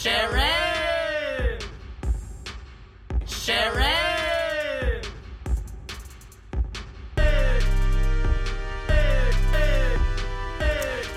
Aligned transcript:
Sharon! 0.00 1.58
Sharon! 3.26 5.02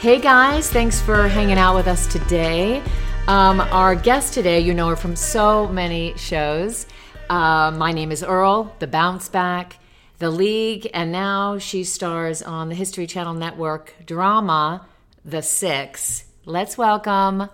Hey 0.02 0.20
guys, 0.20 0.70
thanks 0.70 1.00
for 1.00 1.30
hanging 1.30 1.58
out 1.58 1.76
with 1.76 1.88
us 1.88 2.08
today. 2.08 2.84
Um, 3.30 3.62
our 3.62 3.96
guest 3.96 4.34
today, 4.34 4.60
you 4.60 4.74
know 4.74 4.90
her 4.90 4.98
from 4.98 5.16
so 5.16 5.70
many 5.70 6.14
shows. 6.18 6.86
Uh, 7.30 7.72
my 7.72 7.94
name 7.94 8.12
is 8.12 8.22
Earl, 8.22 8.76
The 8.80 8.88
Bounce 8.88 9.30
Back, 9.30 9.78
The 10.18 10.30
League, 10.30 10.90
and 10.94 11.10
now 11.10 11.58
she 11.58 11.86
stars 11.86 12.42
on 12.42 12.68
the 12.68 12.76
History 12.76 13.08
Channel 13.08 13.36
Network 13.36 13.96
drama, 14.06 14.86
The 15.24 15.42
Six. 15.42 16.26
Let's 16.44 16.78
welcome 16.78 17.48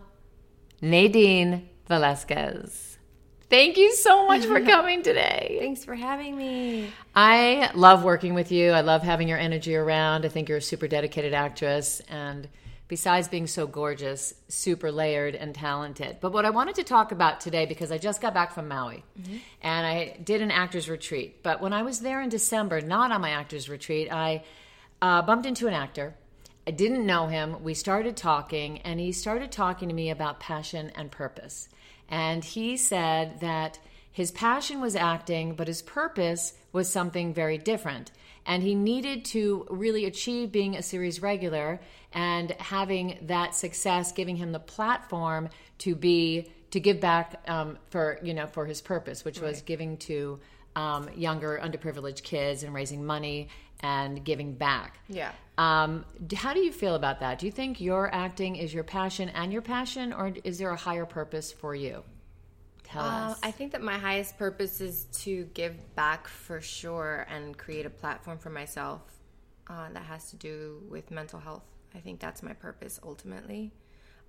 Nadine 0.82 1.70
Velazquez. 1.88 2.98
Thank 3.50 3.78
you 3.78 3.94
so 3.96 4.28
much 4.28 4.46
for 4.46 4.62
coming 4.66 5.02
today. 5.02 5.58
Thanks 5.60 5.84
for 5.84 5.96
having 5.96 6.38
me. 6.38 6.92
I 7.16 7.72
love 7.74 8.04
working 8.04 8.36
with 8.36 8.52
you. 8.52 8.72
I 8.72 8.82
love 8.82 9.02
having 9.02 9.28
your 9.28 9.40
energy 9.40 9.76
around. 9.76 10.24
I 10.24 10.30
think 10.30 10.50
you're 10.50 10.60
a 10.60 10.62
super 10.62 10.88
dedicated 10.88 11.34
actress 11.34 12.00
and 12.10 12.48
besides 12.88 13.28
being 13.28 13.48
so 13.48 13.66
gorgeous, 13.66 14.34
super 14.50 14.92
layered 14.92 15.36
and 15.36 15.56
talented. 15.56 16.18
But 16.22 16.32
what 16.32 16.46
I 16.46 16.52
wanted 16.52 16.76
to 16.76 16.84
talk 16.84 17.12
about 17.12 17.40
today 17.40 17.66
because 17.66 17.92
I 17.92 17.98
just 17.98 18.22
got 18.22 18.34
back 18.34 18.52
from 18.52 18.68
Maui 18.68 19.04
and 19.62 19.88
I 19.88 20.18
did 20.24 20.42
an 20.42 20.52
actors 20.52 20.90
retreat. 20.90 21.42
But 21.42 21.60
when 21.62 21.74
I 21.74 21.82
was 21.82 22.02
there 22.02 22.22
in 22.22 22.30
December, 22.30 22.82
not 22.82 23.12
on 23.12 23.22
my 23.22 23.32
actors 23.32 23.68
retreat, 23.68 24.12
I 24.12 24.44
uh, 25.02 25.22
bumped 25.24 25.46
into 25.46 25.68
an 25.68 25.74
actor. 25.74 26.16
I 26.70 26.72
didn't 26.72 27.08
know 27.08 27.26
him. 27.26 27.64
We 27.64 27.74
started 27.74 28.16
talking, 28.16 28.78
and 28.82 29.00
he 29.00 29.12
started 29.12 29.52
talking 29.52 29.90
to 29.90 29.96
me 29.96 30.12
about 30.12 30.40
passion 30.40 30.92
and 30.94 31.10
purpose. 31.12 31.68
And 32.08 32.46
he 32.46 32.78
said 32.78 33.40
that 33.40 33.80
his 34.12 34.30
passion 34.30 34.80
was 34.80 34.96
acting, 34.96 35.56
but 35.56 35.68
his 35.68 35.82
purpose 35.82 36.54
was 36.72 36.88
something 36.88 37.34
very 37.34 37.58
different. 37.58 38.12
And 38.46 38.62
he 38.62 38.76
needed 38.76 39.26
to 39.26 39.66
really 39.72 40.06
achieve 40.06 40.52
being 40.52 40.76
a 40.76 40.84
series 40.84 41.24
regular 41.24 41.80
and 42.14 42.52
having 42.60 43.18
that 43.24 43.56
success, 43.56 44.12
giving 44.12 44.36
him 44.36 44.52
the 44.52 44.60
platform 44.60 45.50
to 45.80 45.96
be 45.96 46.52
to 46.70 46.80
give 46.80 47.00
back 47.00 47.42
um, 47.48 47.80
for 47.90 48.20
you 48.22 48.36
know 48.36 48.46
for 48.46 48.68
his 48.68 48.80
purpose, 48.80 49.26
which 49.26 49.42
was 49.42 49.64
giving 49.64 49.98
to 49.98 50.40
um, 50.76 51.10
younger 51.16 51.60
underprivileged 51.64 52.22
kids 52.22 52.62
and 52.62 52.76
raising 52.76 53.04
money 53.04 53.50
and 53.82 54.24
giving 54.24 54.54
back. 54.56 55.00
Yeah. 55.08 55.32
Um, 55.58 56.06
how 56.36 56.54
do 56.54 56.60
you 56.60 56.72
feel 56.72 56.96
about 56.96 57.20
that? 57.22 57.40
Do 57.40 57.46
you 57.46 57.52
think 57.52 57.82
your 57.82 58.14
acting 58.14 58.56
is 58.56 58.74
your 58.74 58.84
passion 58.84 59.30
and 59.30 59.52
your 59.52 59.62
passion, 59.62 60.14
or 60.14 60.34
is 60.44 60.58
there 60.58 60.70
a 60.72 60.76
higher 60.78 61.06
purpose 61.06 61.52
for 61.52 61.76
you? 61.76 62.04
Tell 62.84 63.04
Uh, 63.04 63.30
us. 63.32 63.40
I 63.44 63.52
think 63.52 63.74
that 63.74 63.82
my 63.82 63.98
highest 63.98 64.38
purpose 64.38 64.82
is 64.82 65.06
to 65.24 65.46
give 65.54 65.96
back 65.96 66.28
for 66.28 66.62
sure 66.62 67.26
and 67.30 67.58
create 67.58 67.86
a 67.86 67.90
platform 67.90 68.38
for 68.40 68.50
myself 68.50 69.02
uh, 69.68 69.90
that 69.94 70.04
has 70.04 70.30
to 70.32 70.36
do 70.38 70.82
with 70.90 71.12
mental 71.12 71.40
health. 71.40 71.64
I 71.94 72.00
think 72.00 72.20
that's 72.20 72.42
my 72.42 72.54
purpose 72.54 73.00
ultimately. 73.04 73.72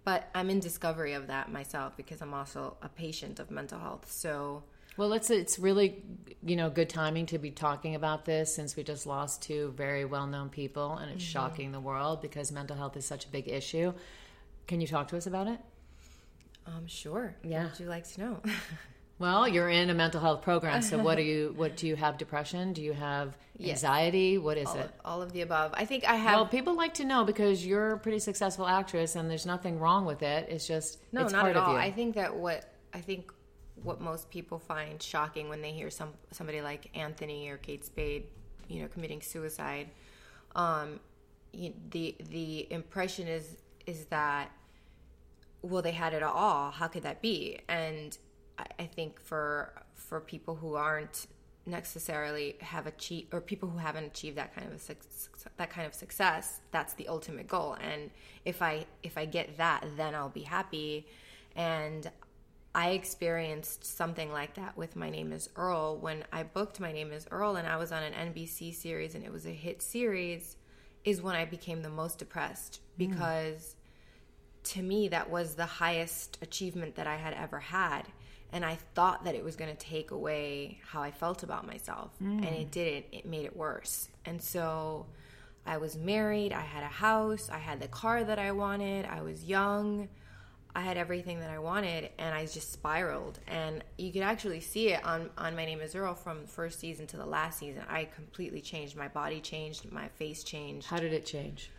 But 0.04 0.28
I'm 0.34 0.48
in 0.50 0.60
discovery 0.60 1.12
of 1.12 1.26
that 1.28 1.50
myself 1.52 1.96
because 1.96 2.22
I'm 2.22 2.32
also 2.34 2.76
a 2.82 2.88
patient 2.88 3.38
of 3.38 3.50
mental 3.50 3.78
health. 3.78 4.10
So, 4.10 4.64
Well, 4.96 5.12
it's 5.12 5.30
it's 5.30 5.58
really 5.58 6.02
you 6.42 6.56
know 6.56 6.70
good 6.70 6.88
timing 6.88 7.26
to 7.26 7.38
be 7.38 7.50
talking 7.50 7.94
about 7.94 8.24
this 8.24 8.54
since 8.54 8.76
we 8.76 8.82
just 8.82 9.06
lost 9.06 9.42
two 9.42 9.72
very 9.76 10.04
well 10.04 10.26
known 10.26 10.48
people, 10.48 10.96
and 10.98 11.10
it's 11.10 11.24
shocking 11.24 11.72
the 11.72 11.80
world 11.80 12.20
because 12.22 12.50
mental 12.52 12.76
health 12.76 12.96
is 12.96 13.04
such 13.04 13.24
a 13.24 13.28
big 13.28 13.48
issue. 13.48 13.92
Can 14.66 14.80
you 14.80 14.86
talk 14.86 15.08
to 15.08 15.16
us 15.16 15.26
about 15.26 15.46
it? 15.48 15.58
um, 16.66 16.86
sure. 16.86 17.34
Yeah. 17.42 17.62
What 17.64 17.70
would 17.72 17.80
you 17.80 17.86
like 17.86 18.08
to 18.12 18.20
know? 18.20 18.40
Well, 19.18 19.46
you're 19.46 19.68
in 19.68 19.90
a 19.90 19.94
mental 19.94 20.18
health 20.18 20.40
program, 20.40 20.80
so 20.80 20.96
what 20.98 21.16
do 21.16 21.22
you 21.22 21.52
what 21.56 21.76
do 21.76 21.86
you 21.86 21.94
have 21.94 22.16
depression? 22.16 22.72
Do 22.72 22.80
you 22.82 22.94
have 22.94 23.36
Yes. 23.58 23.84
anxiety? 23.84 24.38
What 24.38 24.56
is 24.56 24.66
all, 24.68 24.78
it? 24.78 24.90
all 25.04 25.20
of 25.20 25.32
the 25.32 25.42
above. 25.42 25.72
I 25.74 25.84
think 25.84 26.08
I 26.08 26.14
have. 26.14 26.36
Well, 26.36 26.46
people 26.46 26.74
like 26.74 26.94
to 26.94 27.04
know 27.04 27.24
because 27.26 27.66
you're 27.66 27.92
a 27.92 27.98
pretty 27.98 28.18
successful 28.18 28.66
actress, 28.66 29.16
and 29.16 29.30
there's 29.30 29.44
nothing 29.44 29.78
wrong 29.78 30.06
with 30.06 30.22
it. 30.22 30.48
It's 30.48 30.66
just 30.66 30.98
No, 31.12 31.24
it's 31.24 31.34
not 31.34 31.46
at 31.50 31.58
all. 31.58 31.76
I 31.76 31.90
think 31.90 32.14
that 32.14 32.34
what 32.34 32.64
I 32.94 33.02
think 33.02 33.30
what 33.82 34.00
most 34.00 34.30
people 34.30 34.58
find 34.58 35.02
shocking 35.02 35.48
when 35.48 35.62
they 35.62 35.72
hear 35.72 35.90
some 35.90 36.10
somebody 36.30 36.60
like 36.60 36.90
Anthony 36.94 37.48
or 37.48 37.56
Kate 37.56 37.84
Spade, 37.84 38.24
you 38.68 38.82
know, 38.82 38.88
committing 38.88 39.22
suicide, 39.22 39.88
um, 40.54 41.00
you, 41.52 41.72
the 41.90 42.16
the 42.30 42.70
impression 42.72 43.26
is 43.26 43.56
is 43.86 44.06
that 44.06 44.50
well 45.62 45.82
they 45.82 45.92
had 45.92 46.12
it 46.14 46.22
all. 46.22 46.70
How 46.70 46.88
could 46.88 47.02
that 47.02 47.22
be? 47.22 47.58
And 47.68 48.16
I, 48.58 48.66
I 48.80 48.84
think 48.86 49.20
for 49.20 49.72
for 49.94 50.20
people 50.20 50.56
who 50.56 50.74
aren't 50.74 51.26
necessarily 51.66 52.56
have 52.60 52.86
achieved 52.86 53.32
or 53.32 53.40
people 53.40 53.68
who 53.68 53.78
haven't 53.78 54.04
achieved 54.04 54.36
that 54.36 54.54
kind 54.54 54.66
of 54.72 54.74
a 54.74 55.50
that 55.56 55.70
kind 55.70 55.86
of 55.86 55.94
success 55.94 56.60
that's 56.70 56.94
the 56.94 57.06
ultimate 57.06 57.46
goal 57.46 57.76
and 57.80 58.10
if 58.44 58.62
i 58.62 58.84
if 59.02 59.18
i 59.18 59.26
get 59.26 59.56
that 59.58 59.84
then 59.96 60.14
i'll 60.14 60.30
be 60.30 60.42
happy 60.42 61.06
and 61.54 62.10
i 62.74 62.90
experienced 62.90 63.84
something 63.84 64.32
like 64.32 64.54
that 64.54 64.76
with 64.76 64.96
my 64.96 65.10
name 65.10 65.32
is 65.32 65.48
earl. 65.56 65.96
When 65.98 66.24
i 66.32 66.42
booked 66.42 66.80
my 66.80 66.92
name 66.92 67.12
is 67.12 67.26
earl 67.30 67.56
and 67.56 67.66
i 67.66 67.76
was 67.76 67.92
on 67.92 68.02
an 68.02 68.32
nbc 68.32 68.74
series 68.74 69.14
and 69.14 69.24
it 69.24 69.32
was 69.32 69.46
a 69.46 69.50
hit 69.50 69.82
series 69.82 70.56
is 71.04 71.22
when 71.22 71.34
i 71.34 71.44
became 71.44 71.82
the 71.82 71.90
most 71.90 72.18
depressed 72.18 72.80
mm. 72.80 73.08
because 73.10 73.76
to 74.62 74.82
me 74.82 75.08
that 75.08 75.30
was 75.30 75.54
the 75.54 75.66
highest 75.66 76.38
achievement 76.42 76.96
that 76.96 77.06
I 77.06 77.16
had 77.16 77.34
ever 77.34 77.58
had. 77.58 78.02
And 78.52 78.64
I 78.64 78.78
thought 78.94 79.24
that 79.24 79.34
it 79.34 79.44
was 79.44 79.56
going 79.56 79.70
to 79.70 79.76
take 79.76 80.10
away 80.10 80.80
how 80.84 81.02
I 81.02 81.12
felt 81.12 81.42
about 81.42 81.66
myself. 81.66 82.10
And 82.20 82.44
it 82.44 82.68
mm. 82.68 82.70
didn't. 82.70 83.06
It 83.12 83.26
made 83.26 83.44
it 83.44 83.56
worse. 83.56 84.08
And 84.24 84.42
so 84.42 85.06
I 85.64 85.76
was 85.76 85.96
married. 85.96 86.52
I 86.52 86.62
had 86.62 86.82
a 86.82 86.88
house. 86.88 87.48
I 87.48 87.58
had 87.58 87.80
the 87.80 87.88
car 87.88 88.24
that 88.24 88.38
I 88.38 88.50
wanted. 88.52 89.06
I 89.06 89.22
was 89.22 89.44
young 89.44 90.08
I 90.74 90.80
had 90.82 90.96
everything 90.96 91.40
that 91.40 91.50
I 91.50 91.58
wanted 91.58 92.10
and 92.18 92.34
I 92.34 92.46
just 92.46 92.72
spiraled 92.72 93.38
and 93.46 93.82
you 93.98 94.12
could 94.12 94.22
actually 94.22 94.60
see 94.60 94.88
it 94.90 95.04
on 95.04 95.30
on 95.36 95.56
my 95.56 95.64
name 95.64 95.80
is 95.80 95.94
Earl 95.94 96.14
from 96.14 96.46
first 96.46 96.78
season 96.78 97.06
to 97.08 97.16
the 97.16 97.26
last 97.26 97.58
season 97.58 97.82
I 97.88 98.04
completely 98.04 98.60
changed 98.60 98.96
my 98.96 99.08
body 99.08 99.40
changed 99.40 99.90
my 99.90 100.08
face 100.08 100.44
changed 100.44 100.86
How 100.86 100.98
did 100.98 101.12
it 101.12 101.26
change? 101.26 101.70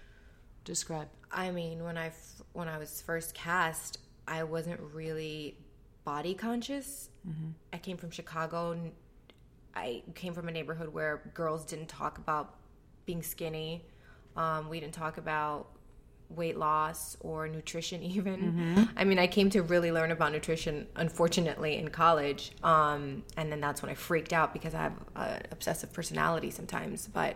Describe. 0.65 1.07
I 1.31 1.51
mean, 1.51 1.83
when 1.83 1.97
I, 1.97 2.11
when 2.53 2.67
I 2.67 2.77
was 2.77 3.01
first 3.01 3.33
cast, 3.33 3.97
I 4.27 4.43
wasn't 4.43 4.79
really 4.93 5.57
body 6.03 6.33
conscious. 6.33 7.09
I 7.73 7.77
came 7.77 7.97
from 7.97 8.11
Chicago. 8.11 8.71
and 8.71 8.91
I 9.75 10.03
came 10.13 10.33
from 10.33 10.47
a 10.49 10.51
neighborhood 10.51 10.89
where 10.93 11.31
girls 11.33 11.65
didn't 11.65 11.87
talk 11.87 12.17
about 12.17 12.55
being 13.05 13.23
skinny. 13.23 13.85
Um, 14.35 14.69
we 14.69 14.79
didn't 14.79 14.93
talk 14.93 15.17
about 15.17 15.67
weight 16.35 16.57
loss 16.57 17.17
or 17.19 17.47
nutrition 17.47 18.01
even. 18.15 18.87
I 18.95 19.03
mean 19.03 19.19
i 19.19 19.27
came 19.27 19.49
to 19.51 19.61
really 19.61 19.91
learn 19.91 20.11
about 20.11 20.31
nutrition 20.31 20.87
unfortunately 20.95 21.77
in 21.77 21.89
college 21.89 22.51
um, 22.63 23.23
and 23.37 23.51
then 23.51 23.59
that's 23.61 23.81
when 23.81 23.91
i 23.91 23.93
freaked 23.93 24.33
out 24.33 24.53
because 24.53 24.73
i 24.73 24.81
have 24.81 24.93
an 25.15 25.41
obsessive 25.51 25.91
personality 25.93 26.51
sometimes. 26.51 27.07
But 27.07 27.35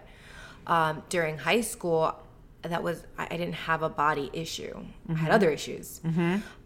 um, 0.68 1.04
during 1.10 1.38
high 1.38 1.62
school 1.62 2.16
that 2.64 2.82
was 2.82 3.04
I, 3.18 3.28
didn't 3.28 3.54
have 3.54 3.84
a 3.84 3.90
body 3.90 4.32
issue. 4.34 4.76
I 5.08 5.14
had 5.14 5.32
other 5.32 5.52
issues. 5.52 6.02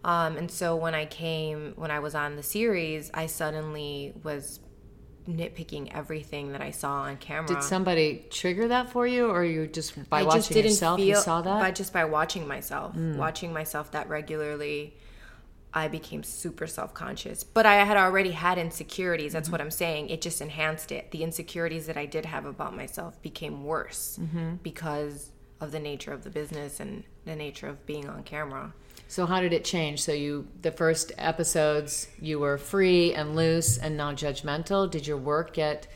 Um, 0.06 0.38
and 0.38 0.50
so 0.50 0.76
when 0.76 0.96
i 0.96 1.06
came 1.06 1.74
when 1.76 1.92
i 1.92 2.00
was 2.00 2.16
on 2.16 2.36
the 2.38 2.44
series 2.44 3.12
i 3.14 3.26
suddenly 3.26 4.14
was 4.24 4.62
nitpicking 5.30 5.92
everything 5.94 6.52
that 6.54 6.62
i 6.62 6.72
saw 6.72 7.02
on 7.04 7.16
camera 7.18 7.48
Did 7.48 7.64
somebody 7.64 8.26
trigger 8.32 8.68
that 8.70 8.90
for 8.90 9.06
you, 9.06 9.30
or 9.30 9.44
you 9.44 9.68
just 9.68 10.10
by 10.10 10.22
I 10.22 10.24
watching 10.24 10.40
just 10.40 10.52
didn't 10.52 10.72
yourself 10.72 10.98
feel, 11.00 11.08
you 11.08 11.16
saw 11.16 11.42
that? 11.42 11.58
Mm. 11.58 11.60
By 11.60 11.72
just 11.72 11.94
by 11.94 12.06
watching 12.06 12.48
myself, 12.48 12.96
watching 12.96 13.54
myself 13.54 13.92
that 13.92 14.10
regularly, 14.10 14.96
I 15.74 15.88
became 15.88 16.24
super 16.24 16.66
self 16.66 16.94
conscious. 16.96 17.44
But 17.44 17.66
I 17.68 17.76
had 17.86 17.96
already 17.96 18.32
had 18.32 18.58
insecurities. 18.58 19.34
That's 19.34 19.48
Mm-hmm. 19.48 19.52
what 19.52 19.62
I'm 19.62 19.72
saying. 19.72 20.10
It 20.10 20.20
just 20.22 20.42
enhanced 20.42 20.92
it. 20.92 21.12
The 21.12 21.24
insecurities 21.24 21.86
that 21.86 21.96
I 21.98 22.06
did 22.08 22.26
have 22.26 22.46
about 22.46 22.76
myself 22.76 23.22
became 23.22 23.64
worse 23.64 24.18
Mm-hmm. 24.20 24.56
because 24.64 25.30
of 25.62 25.72
the 25.72 25.80
nature 25.80 26.12
of 26.14 26.24
the 26.24 26.30
business 26.32 26.80
and 26.80 27.04
the 27.26 27.36
nature 27.36 27.68
of 27.68 27.86
being 27.86 28.10
on 28.10 28.24
camera. 28.24 28.74
So 29.10 29.26
how 29.26 29.42
did 29.42 29.54
it 29.54 29.66
change? 29.66 30.02
So 30.04 30.12
you 30.14 30.48
the 30.62 30.72
first 30.72 31.12
episodes 31.18 32.08
you 32.22 32.38
were 32.40 32.58
free 32.60 33.14
and 33.14 33.36
loose 33.36 33.78
and 33.80 33.98
non-judgmental. 33.98 34.90
Did 34.92 35.08
your 35.08 35.18
work 35.18 35.52
get 35.54 35.88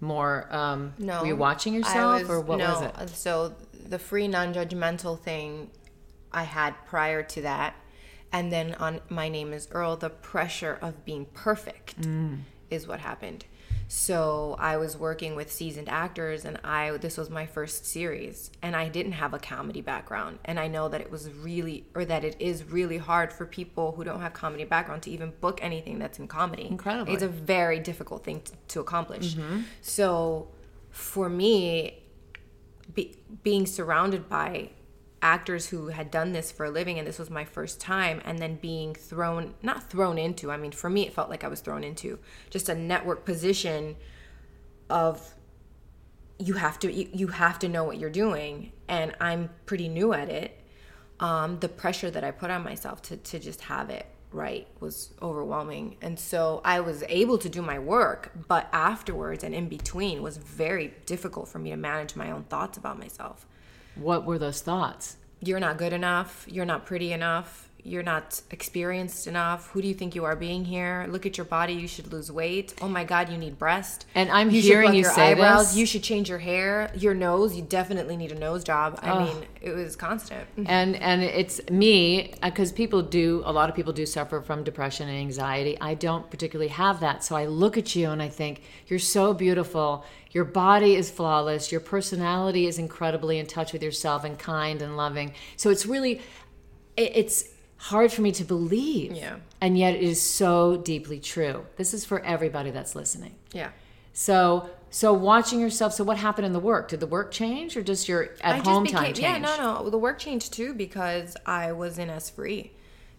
more? 0.00 0.46
Um, 0.54 0.94
No, 0.96 1.20
were 1.20 1.26
you 1.26 1.36
watching 1.36 1.74
yourself, 1.74 2.22
was- 2.22 2.30
or 2.30 2.40
what 2.40 2.58
no, 2.58 2.72
was 2.96 3.10
it? 3.10 3.16
So 3.16 3.54
the 3.88 3.98
free 3.98 4.28
non-judgmental 4.28 5.18
thing 5.20 5.70
I 6.32 6.44
had 6.44 6.74
prior 6.86 7.24
to 7.24 7.42
that, 7.42 7.74
and 8.32 8.52
then 8.52 8.74
on 8.76 9.00
my 9.08 9.28
name 9.28 9.52
is 9.52 9.66
Earl, 9.72 9.96
the 9.96 10.10
pressure 10.10 10.78
of 10.80 11.04
being 11.04 11.24
perfect 11.34 12.00
Mm. 12.00 12.42
is 12.70 12.86
what 12.86 13.00
happened. 13.00 13.46
So 13.92 14.54
I 14.60 14.76
was 14.76 14.96
working 14.96 15.34
with 15.34 15.50
seasoned 15.50 15.88
actors 15.88 16.44
and 16.44 16.60
I 16.62 16.96
this 16.98 17.16
was 17.16 17.28
my 17.28 17.44
first 17.44 17.84
series 17.84 18.52
and 18.62 18.76
I 18.76 18.88
didn't 18.88 19.12
have 19.12 19.34
a 19.34 19.38
comedy 19.40 19.80
background 19.80 20.38
and 20.44 20.60
I 20.60 20.68
know 20.68 20.88
that 20.88 21.00
it 21.00 21.10
was 21.10 21.28
really 21.28 21.84
or 21.92 22.04
that 22.04 22.22
it 22.22 22.36
is 22.38 22.62
really 22.62 22.98
hard 22.98 23.32
for 23.32 23.46
people 23.46 23.90
who 23.90 24.04
don't 24.04 24.20
have 24.20 24.32
comedy 24.32 24.62
background 24.62 25.02
to 25.02 25.10
even 25.10 25.32
book 25.40 25.58
anything 25.60 25.98
that's 25.98 26.20
in 26.20 26.28
comedy. 26.28 26.68
Incredibly. 26.70 27.14
It's 27.14 27.24
a 27.24 27.28
very 27.28 27.80
difficult 27.80 28.22
thing 28.22 28.42
to, 28.42 28.52
to 28.68 28.80
accomplish. 28.80 29.34
Mm-hmm. 29.34 29.62
So 29.80 30.46
for 30.90 31.28
me 31.28 32.04
be, 32.94 33.16
being 33.42 33.66
surrounded 33.66 34.28
by 34.28 34.70
actors 35.22 35.68
who 35.68 35.88
had 35.88 36.10
done 36.10 36.32
this 36.32 36.50
for 36.50 36.66
a 36.66 36.70
living 36.70 36.98
and 36.98 37.06
this 37.06 37.18
was 37.18 37.28
my 37.28 37.44
first 37.44 37.80
time 37.80 38.22
and 38.24 38.38
then 38.38 38.56
being 38.56 38.94
thrown 38.94 39.54
not 39.62 39.90
thrown 39.90 40.16
into 40.16 40.50
i 40.50 40.56
mean 40.56 40.72
for 40.72 40.88
me 40.88 41.06
it 41.06 41.12
felt 41.12 41.28
like 41.28 41.44
i 41.44 41.48
was 41.48 41.60
thrown 41.60 41.84
into 41.84 42.18
just 42.48 42.68
a 42.68 42.74
network 42.74 43.24
position 43.24 43.96
of 44.88 45.34
you 46.38 46.54
have 46.54 46.78
to 46.78 46.90
you, 46.90 47.08
you 47.12 47.26
have 47.28 47.58
to 47.58 47.68
know 47.68 47.84
what 47.84 47.98
you're 47.98 48.08
doing 48.10 48.72
and 48.88 49.14
i'm 49.20 49.50
pretty 49.66 49.88
new 49.88 50.12
at 50.12 50.28
it. 50.28 50.56
Um, 51.20 51.58
the 51.60 51.68
pressure 51.68 52.10
that 52.10 52.24
i 52.24 52.30
put 52.30 52.50
on 52.50 52.64
myself 52.64 53.02
to, 53.02 53.16
to 53.16 53.38
just 53.38 53.60
have 53.62 53.90
it 53.90 54.06
right 54.32 54.68
was 54.78 55.12
overwhelming. 55.20 55.96
And 56.00 56.18
so 56.18 56.62
i 56.64 56.80
was 56.80 57.04
able 57.10 57.36
to 57.36 57.48
do 57.50 57.60
my 57.60 57.78
work 57.78 58.32
but 58.48 58.70
afterwards 58.72 59.44
and 59.44 59.54
in 59.54 59.68
between 59.68 60.22
was 60.22 60.38
very 60.38 60.94
difficult 61.04 61.48
for 61.48 61.58
me 61.58 61.70
to 61.70 61.76
manage 61.76 62.16
my 62.16 62.30
own 62.30 62.44
thoughts 62.44 62.78
about 62.78 62.98
myself 62.98 63.46
What 63.94 64.24
were 64.24 64.38
those 64.38 64.60
thoughts? 64.60 65.16
you're 65.42 65.60
not 65.60 65.78
good 65.78 65.92
enough, 65.92 66.44
you're 66.48 66.66
not 66.66 66.84
pretty 66.86 67.12
enough, 67.12 67.69
you're 67.84 68.02
not 68.02 68.40
experienced 68.50 69.26
enough. 69.26 69.68
Who 69.70 69.82
do 69.82 69.88
you 69.88 69.94
think 69.94 70.14
you 70.14 70.24
are 70.24 70.36
being 70.36 70.64
here? 70.64 71.06
Look 71.08 71.26
at 71.26 71.36
your 71.38 71.44
body, 71.46 71.72
you 71.72 71.88
should 71.88 72.12
lose 72.12 72.30
weight. 72.30 72.74
Oh 72.80 72.88
my 72.88 73.04
god, 73.04 73.30
you 73.30 73.38
need 73.38 73.58
breast. 73.58 74.06
And 74.14 74.30
I'm 74.30 74.50
you 74.50 74.60
hearing 74.60 74.94
you 74.94 75.02
your 75.02 75.10
say 75.10 75.32
eyebrows. 75.32 75.68
this. 75.68 75.76
You 75.76 75.86
should 75.86 76.02
change 76.02 76.28
your 76.28 76.38
hair, 76.38 76.90
your 76.96 77.14
nose, 77.14 77.56
you 77.56 77.62
definitely 77.62 78.16
need 78.16 78.32
a 78.32 78.38
nose 78.38 78.64
job. 78.64 78.98
I 79.02 79.24
mean, 79.24 79.44
it 79.60 79.70
was 79.70 79.96
constant. 79.96 80.46
and 80.66 80.96
and 80.96 81.22
it's 81.22 81.60
me 81.70 82.32
uh, 82.42 82.50
because 82.50 82.72
people 82.72 83.02
do 83.02 83.42
a 83.44 83.52
lot 83.52 83.68
of 83.68 83.76
people 83.76 83.92
do 83.92 84.06
suffer 84.06 84.40
from 84.40 84.62
depression 84.64 85.08
and 85.08 85.18
anxiety 85.18 85.76
i 85.80 85.94
don't 85.94 86.30
particularly 86.30 86.68
have 86.68 87.00
that 87.00 87.24
so 87.24 87.36
i 87.36 87.46
look 87.46 87.76
at 87.76 87.94
you 87.94 88.10
and 88.10 88.22
i 88.22 88.28
think 88.28 88.62
you're 88.86 88.98
so 88.98 89.32
beautiful 89.32 90.04
your 90.30 90.44
body 90.44 90.94
is 90.94 91.10
flawless 91.10 91.72
your 91.72 91.80
personality 91.80 92.66
is 92.66 92.78
incredibly 92.78 93.38
in 93.38 93.46
touch 93.46 93.72
with 93.72 93.82
yourself 93.82 94.24
and 94.24 94.38
kind 94.38 94.82
and 94.82 94.96
loving 94.96 95.32
so 95.56 95.70
it's 95.70 95.86
really 95.86 96.20
it's 96.96 97.44
hard 97.84 98.12
for 98.12 98.20
me 98.22 98.30
to 98.32 98.44
believe 98.44 99.12
Yeah. 99.12 99.36
and 99.60 99.76
yet 99.78 99.94
it 99.94 100.02
is 100.02 100.20
so 100.20 100.76
deeply 100.76 101.18
true 101.18 101.64
this 101.76 101.94
is 101.94 102.04
for 102.04 102.20
everybody 102.20 102.70
that's 102.70 102.94
listening 102.94 103.34
Yeah. 103.52 103.70
so 104.12 104.68
so 104.90 105.12
watching 105.14 105.60
yourself 105.60 105.94
so 105.94 106.04
what 106.04 106.18
happened 106.18 106.44
in 106.46 106.52
the 106.52 106.60
work 106.60 106.88
did 106.88 107.00
the 107.00 107.06
work 107.06 107.30
change 107.30 107.76
or 107.76 107.82
just 107.82 108.06
your 108.08 108.30
at 108.42 108.66
home 108.66 108.84
time 108.86 109.04
change 109.04 109.18
yeah, 109.20 109.38
no, 109.38 109.56
no. 109.56 109.88
The 109.90 109.98
work 109.98 110.18
changed 110.18 110.52
too 110.52 110.74
because 110.74 111.36
I 111.46 111.72
was 111.72 111.98
in 111.98 112.10
S 112.10 112.28
free, 112.28 112.72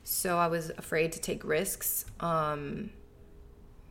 So 0.03 0.37
I 0.37 0.47
was 0.47 0.69
afraid 0.77 1.11
to 1.13 1.19
take 1.21 1.43
risks. 1.43 2.05
Um, 2.19 2.89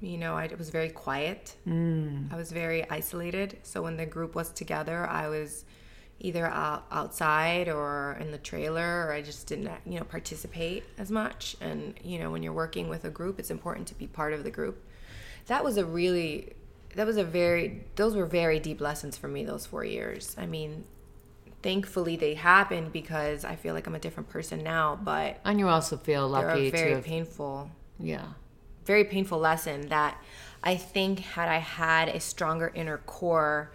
you 0.01 0.19
know, 0.19 0.35
I 0.35 0.49
was 0.59 0.71
very 0.71 0.89
quiet. 0.91 1.57
Mm. 1.67 2.33
I 2.33 2.37
was 2.37 2.53
very 2.53 2.89
isolated. 2.91 3.59
So 3.65 3.83
when 3.83 3.97
the 3.97 4.07
group 4.07 4.35
was 4.35 4.51
together, 4.51 5.07
I 5.07 5.29
was 5.29 5.65
either 6.21 6.47
out, 6.47 6.85
outside 6.93 7.69
or 7.69 8.17
in 8.21 8.31
the 8.31 8.39
trailer, 8.39 9.07
or 9.07 9.13
I 9.13 9.23
just 9.23 9.47
didn't, 9.47 9.71
you 9.87 9.99
know, 9.99 10.05
participate 10.05 10.85
as 10.99 11.11
much. 11.11 11.57
And 11.61 11.95
you 12.03 12.19
know, 12.19 12.31
when 12.31 12.43
you're 12.43 12.53
working 12.53 12.89
with 12.89 13.05
a 13.05 13.11
group, 13.11 13.39
it's 13.39 13.51
important 13.51 13.89
to 13.89 13.95
be 13.95 14.07
part 14.07 14.33
of 14.33 14.45
the 14.45 14.51
group. 14.51 14.85
That 15.47 15.65
was 15.65 15.77
a 15.77 15.85
really, 15.85 16.53
that 16.95 17.07
was 17.07 17.17
a 17.17 17.25
very, 17.25 17.85
those 17.97 18.15
were 18.15 18.27
very 18.27 18.61
deep 18.61 18.81
lessons 18.81 19.17
for 19.17 19.29
me. 19.29 19.45
Those 19.45 19.67
four 19.67 19.85
years. 19.85 20.37
I 20.39 20.47
mean, 20.47 20.85
thankfully 21.63 22.17
they 22.17 22.35
happened 22.35 22.93
because 22.93 23.45
I 23.45 23.57
feel 23.57 23.75
like 23.75 23.87
I'm 23.87 23.95
a 23.95 24.01
different 24.01 24.29
person 24.29 24.63
now. 24.63 24.99
But 25.03 25.41
and 25.45 25.59
you 25.59 25.69
also 25.69 25.97
feel 25.97 26.29
lucky 26.29 26.69
a 26.69 26.71
very 26.71 26.93
have, 26.93 27.05
painful 27.05 27.71
yeah 27.99 28.27
very 28.85 29.05
painful 29.05 29.39
lesson 29.39 29.89
that 29.89 30.21
I 30.65 30.77
think 30.77 31.21
had 31.21 31.49
I 31.49 31.59
had 31.59 32.09
a 32.09 32.21
stronger 32.21 32.73
inner 32.75 32.99
core 32.99 33.73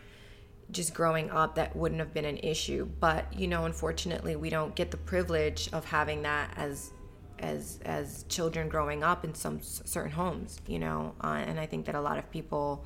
just 0.71 0.93
growing 0.93 1.29
up 1.31 1.55
that 1.55 1.75
wouldn't 1.75 1.99
have 1.99 2.13
been 2.13 2.25
an 2.25 2.37
issue. 2.37 2.87
But 2.99 3.37
you 3.37 3.47
know 3.47 3.65
unfortunately 3.65 4.35
we 4.35 4.49
don't 4.49 4.75
get 4.75 4.91
the 4.91 4.97
privilege 4.97 5.69
of 5.73 5.85
having 5.85 6.23
that 6.23 6.53
as 6.57 6.91
as 7.39 7.79
as 7.85 8.23
children 8.29 8.69
growing 8.69 9.03
up 9.03 9.25
in 9.25 9.33
some 9.33 9.59
certain 9.61 10.11
homes 10.11 10.61
you 10.67 10.79
know 10.79 11.13
uh, 11.21 11.43
and 11.45 11.59
I 11.59 11.65
think 11.65 11.85
that 11.85 11.95
a 11.95 11.99
lot 11.99 12.17
of 12.17 12.31
people 12.31 12.85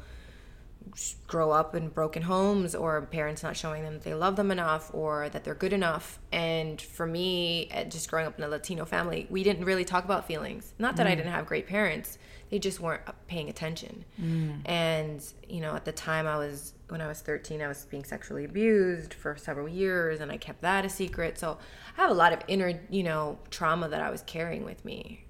grow 1.28 1.52
up 1.52 1.76
in 1.76 1.90
broken 1.90 2.24
homes 2.24 2.76
or 2.76 3.02
parents 3.02 3.44
not 3.44 3.56
showing 3.56 3.84
them 3.84 3.94
that 3.96 4.04
they 4.04 4.14
love 4.14 4.36
them 4.36 4.52
enough 4.52 4.92
or 4.94 5.30
that 5.30 5.44
they're 5.44 5.56
good 5.56 5.74
enough. 5.74 6.20
And 6.32 6.82
for 6.82 7.06
me, 7.06 7.70
just 7.90 8.10
growing 8.10 8.28
up 8.28 8.38
in 8.38 8.44
a 8.44 8.48
Latino 8.48 8.86
family, 8.86 9.28
we 9.30 9.44
didn't 9.44 9.66
really 9.66 9.86
talk 9.86 10.06
about 10.06 10.28
feelings. 10.28 10.74
Not 10.80 10.96
that 10.98 11.08
I 11.08 11.12
mm. 11.12 11.18
didn't 11.18 11.32
have 11.32 11.46
great 11.46 11.68
parents, 11.68 12.18
they 12.50 12.60
just 12.60 12.80
weren't 12.80 13.02
paying 13.28 13.50
attention. 13.50 14.06
Mm. 14.20 14.62
And, 14.66 15.24
you 15.48 15.62
know, 15.62 15.76
at 15.76 15.86
the 15.86 15.92
time 15.92 16.26
I 16.26 16.38
was, 16.38 16.74
when 16.90 17.02
I 17.02 17.08
was 17.08 17.22
13, 17.22 17.62
I 17.62 17.68
was 17.68 17.86
being 17.86 18.04
sexually 18.04 18.46
abused 18.46 19.14
for 19.14 19.36
several 19.38 19.70
years 19.70 20.20
and 20.20 20.32
I 20.32 20.38
kept 20.38 20.62
that 20.62 20.86
a 20.86 20.90
secret. 20.90 21.38
So 21.38 21.60
I 21.98 22.02
have 22.02 22.12
a 22.12 22.16
lot 22.16 22.34
of 22.34 22.40
inner, 22.48 22.80
you 22.90 23.04
know, 23.04 23.38
trauma 23.52 23.88
that 23.90 24.02
I 24.02 24.10
was 24.10 24.24
carrying 24.24 24.66
with 24.66 24.84
me 24.84 25.26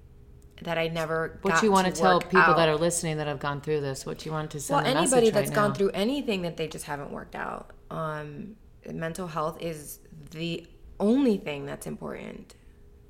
that 0.63 0.77
I 0.77 0.87
never 0.87 1.39
What 1.41 1.63
you 1.63 1.71
want 1.71 1.87
to 1.87 1.93
tell 1.93 2.15
work 2.15 2.29
people 2.29 2.55
that 2.55 2.67
are 2.69 2.75
listening 2.77 3.17
that 3.17 3.27
have 3.27 3.39
gone 3.39 3.61
through 3.61 3.81
this? 3.81 4.05
What 4.05 4.19
do 4.19 4.25
you 4.25 4.31
want 4.31 4.51
to 4.51 4.59
send 4.59 4.85
well 4.85 4.97
anybody 4.97 5.27
message 5.27 5.33
that's 5.33 5.49
right 5.49 5.55
gone 5.55 5.69
now? 5.69 5.75
through 5.75 5.89
anything 5.91 6.41
that 6.43 6.57
they 6.57 6.67
just 6.67 6.85
haven't 6.85 7.11
worked 7.11 7.35
out 7.35 7.71
um 7.91 8.55
mental 8.91 9.27
health 9.27 9.61
is 9.61 9.99
the 10.31 10.65
only 10.99 11.37
thing 11.37 11.65
that's 11.65 11.87
important 11.87 12.55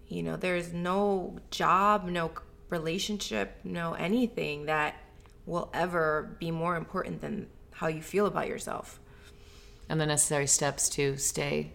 you 0.08 0.24
know 0.24 0.36
there's 0.36 0.74
no 0.74 1.38
job 1.52 2.06
no 2.06 2.32
relationship 2.70 3.60
no 3.64 3.94
anything 3.94 4.66
that 4.66 4.96
will 5.46 5.70
ever 5.74 6.36
be 6.40 6.52
more 6.52 6.76
important 6.76 7.22
than 7.22 7.48
how 7.72 7.88
you 7.88 8.02
feel 8.02 8.26
about 8.26 8.48
yourself 8.48 9.00
and 9.88 10.00
the 10.00 10.06
necessary 10.06 10.48
steps 10.48 10.90
to 10.90 11.18
stay 11.18 11.72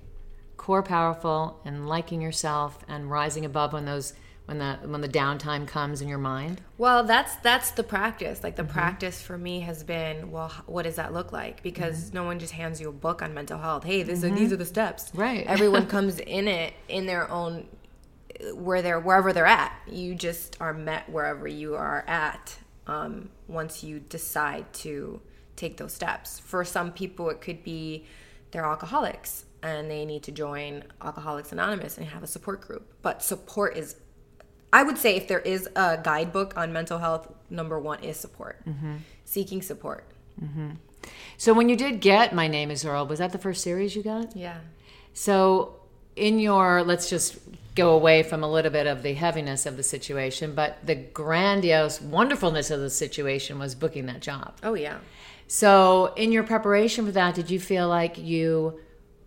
core 0.56 0.82
powerful 0.82 1.60
and 1.64 1.88
liking 1.88 2.20
yourself 2.20 2.78
and 2.88 3.10
rising 3.10 3.44
above 3.44 3.72
when 3.72 3.84
those 3.84 4.14
when 4.46 4.58
the 4.58 4.78
when 4.84 5.00
the 5.00 5.08
downtime 5.08 5.66
comes 5.66 6.00
in 6.02 6.08
your 6.08 6.18
mind. 6.18 6.60
Well, 6.76 7.04
that's 7.04 7.34
that's 7.36 7.70
the 7.72 7.82
practice. 7.82 8.42
Like 8.42 8.56
the 8.56 8.62
Mm-hmm. 8.62 8.72
practice 8.72 9.22
for 9.22 9.38
me 9.38 9.60
has 9.60 9.82
been, 9.82 10.30
well, 10.30 10.50
what 10.66 10.82
does 10.82 10.96
that 10.96 11.12
look 11.14 11.32
like? 11.32 11.62
Because 11.62 12.06
Mm-hmm. 12.06 12.14
no 12.16 12.24
one 12.24 12.38
just 12.38 12.52
hands 12.52 12.80
you 12.80 12.88
a 12.88 12.92
book 12.92 13.22
on 13.22 13.32
mental 13.34 13.58
health. 13.58 13.84
Hey, 13.84 14.02
this 14.02 14.22
are, 14.24 14.30
these 14.30 14.52
are 14.52 14.56
the 14.56 14.66
steps. 14.66 15.10
Right. 15.14 15.46
Everyone 15.48 15.86
comes 15.86 16.18
in 16.20 16.46
it 16.48 16.74
in 16.88 17.06
their 17.06 17.30
own 17.30 17.68
where 18.54 18.82
they're 18.82 19.00
wherever 19.00 19.32
they're 19.32 19.46
at. 19.46 19.72
You 19.86 20.14
just 20.14 20.56
are 20.60 20.72
met 20.74 21.08
wherever 21.08 21.46
you 21.48 21.74
are 21.76 22.04
at. 22.06 22.58
Um, 22.86 23.30
once 23.48 23.82
you 23.82 23.98
decide 23.98 24.70
to 24.74 25.22
take 25.56 25.78
those 25.78 25.94
steps. 25.94 26.38
For 26.40 26.64
some 26.66 26.92
people, 26.92 27.30
it 27.30 27.40
could 27.40 27.64
be 27.64 28.04
they're 28.50 28.64
alcoholics 28.66 29.46
and 29.62 29.90
they 29.90 30.04
need 30.04 30.22
to 30.24 30.32
join 30.32 30.84
Alcoholics 31.00 31.50
Anonymous 31.52 31.96
and 31.96 32.06
have 32.08 32.22
a 32.22 32.26
support 32.26 32.60
group. 32.60 32.92
But 33.00 33.22
support 33.22 33.78
is 33.78 33.96
I 34.74 34.82
would 34.82 34.98
say 34.98 35.14
if 35.14 35.28
there 35.28 35.38
is 35.38 35.68
a 35.76 36.00
guidebook 36.02 36.56
on 36.56 36.72
mental 36.72 36.98
health, 36.98 37.32
number 37.48 37.78
one 37.78 38.02
is 38.02 38.16
support. 38.16 38.66
Mm-hmm. 38.66 38.96
Seeking 39.24 39.62
support. 39.62 40.04
Mm-hmm. 40.42 40.70
So 41.36 41.54
when 41.54 41.68
you 41.68 41.76
did 41.76 42.00
get 42.00 42.34
My 42.34 42.48
Name 42.48 42.72
is 42.72 42.84
Earl, 42.84 43.06
was 43.06 43.20
that 43.20 43.30
the 43.30 43.38
first 43.38 43.62
series 43.62 43.94
you 43.94 44.02
got? 44.02 44.36
Yeah. 44.36 44.58
So 45.12 45.76
in 46.16 46.40
your 46.40 46.82
let's 46.82 47.08
just 47.08 47.38
go 47.76 47.92
away 47.92 48.24
from 48.24 48.42
a 48.42 48.50
little 48.50 48.72
bit 48.72 48.88
of 48.88 49.04
the 49.04 49.14
heaviness 49.14 49.64
of 49.64 49.76
the 49.76 49.84
situation, 49.84 50.56
but 50.56 50.84
the 50.84 50.96
grandiose 50.96 52.00
wonderfulness 52.00 52.72
of 52.72 52.80
the 52.80 52.90
situation 52.90 53.60
was 53.60 53.76
booking 53.76 54.06
that 54.06 54.22
job. 54.22 54.56
Oh 54.64 54.74
yeah. 54.74 54.98
So 55.46 56.12
in 56.16 56.32
your 56.32 56.42
preparation 56.42 57.06
for 57.06 57.12
that, 57.12 57.36
did 57.36 57.48
you 57.48 57.60
feel 57.60 57.86
like 57.86 58.18
you 58.18 58.80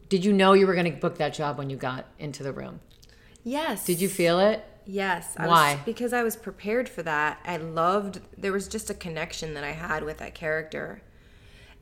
did 0.09 0.25
you 0.25 0.33
know 0.33 0.51
you 0.51 0.67
were 0.67 0.73
going 0.73 0.91
to 0.91 0.99
book 0.99 1.19
that 1.19 1.33
job 1.33 1.57
when 1.57 1.69
you 1.69 1.77
got 1.77 2.05
into 2.19 2.43
the 2.43 2.51
room? 2.51 2.81
Yes. 3.45 3.85
Did 3.85 4.01
you 4.01 4.09
feel 4.09 4.39
it? 4.39 4.65
Yes. 4.87 5.35
I 5.37 5.47
Why? 5.47 5.73
Was, 5.73 5.83
because 5.85 6.13
I 6.13 6.23
was 6.23 6.35
prepared 6.35 6.87
for 6.87 7.03
that. 7.03 7.39
I 7.45 7.57
loved. 7.57 8.21
There 8.37 8.53
was 8.53 8.67
just 8.67 8.89
a 8.89 8.93
connection 8.93 9.53
that 9.53 9.63
I 9.63 9.71
had 9.71 10.03
with 10.03 10.17
that 10.19 10.33
character. 10.33 11.01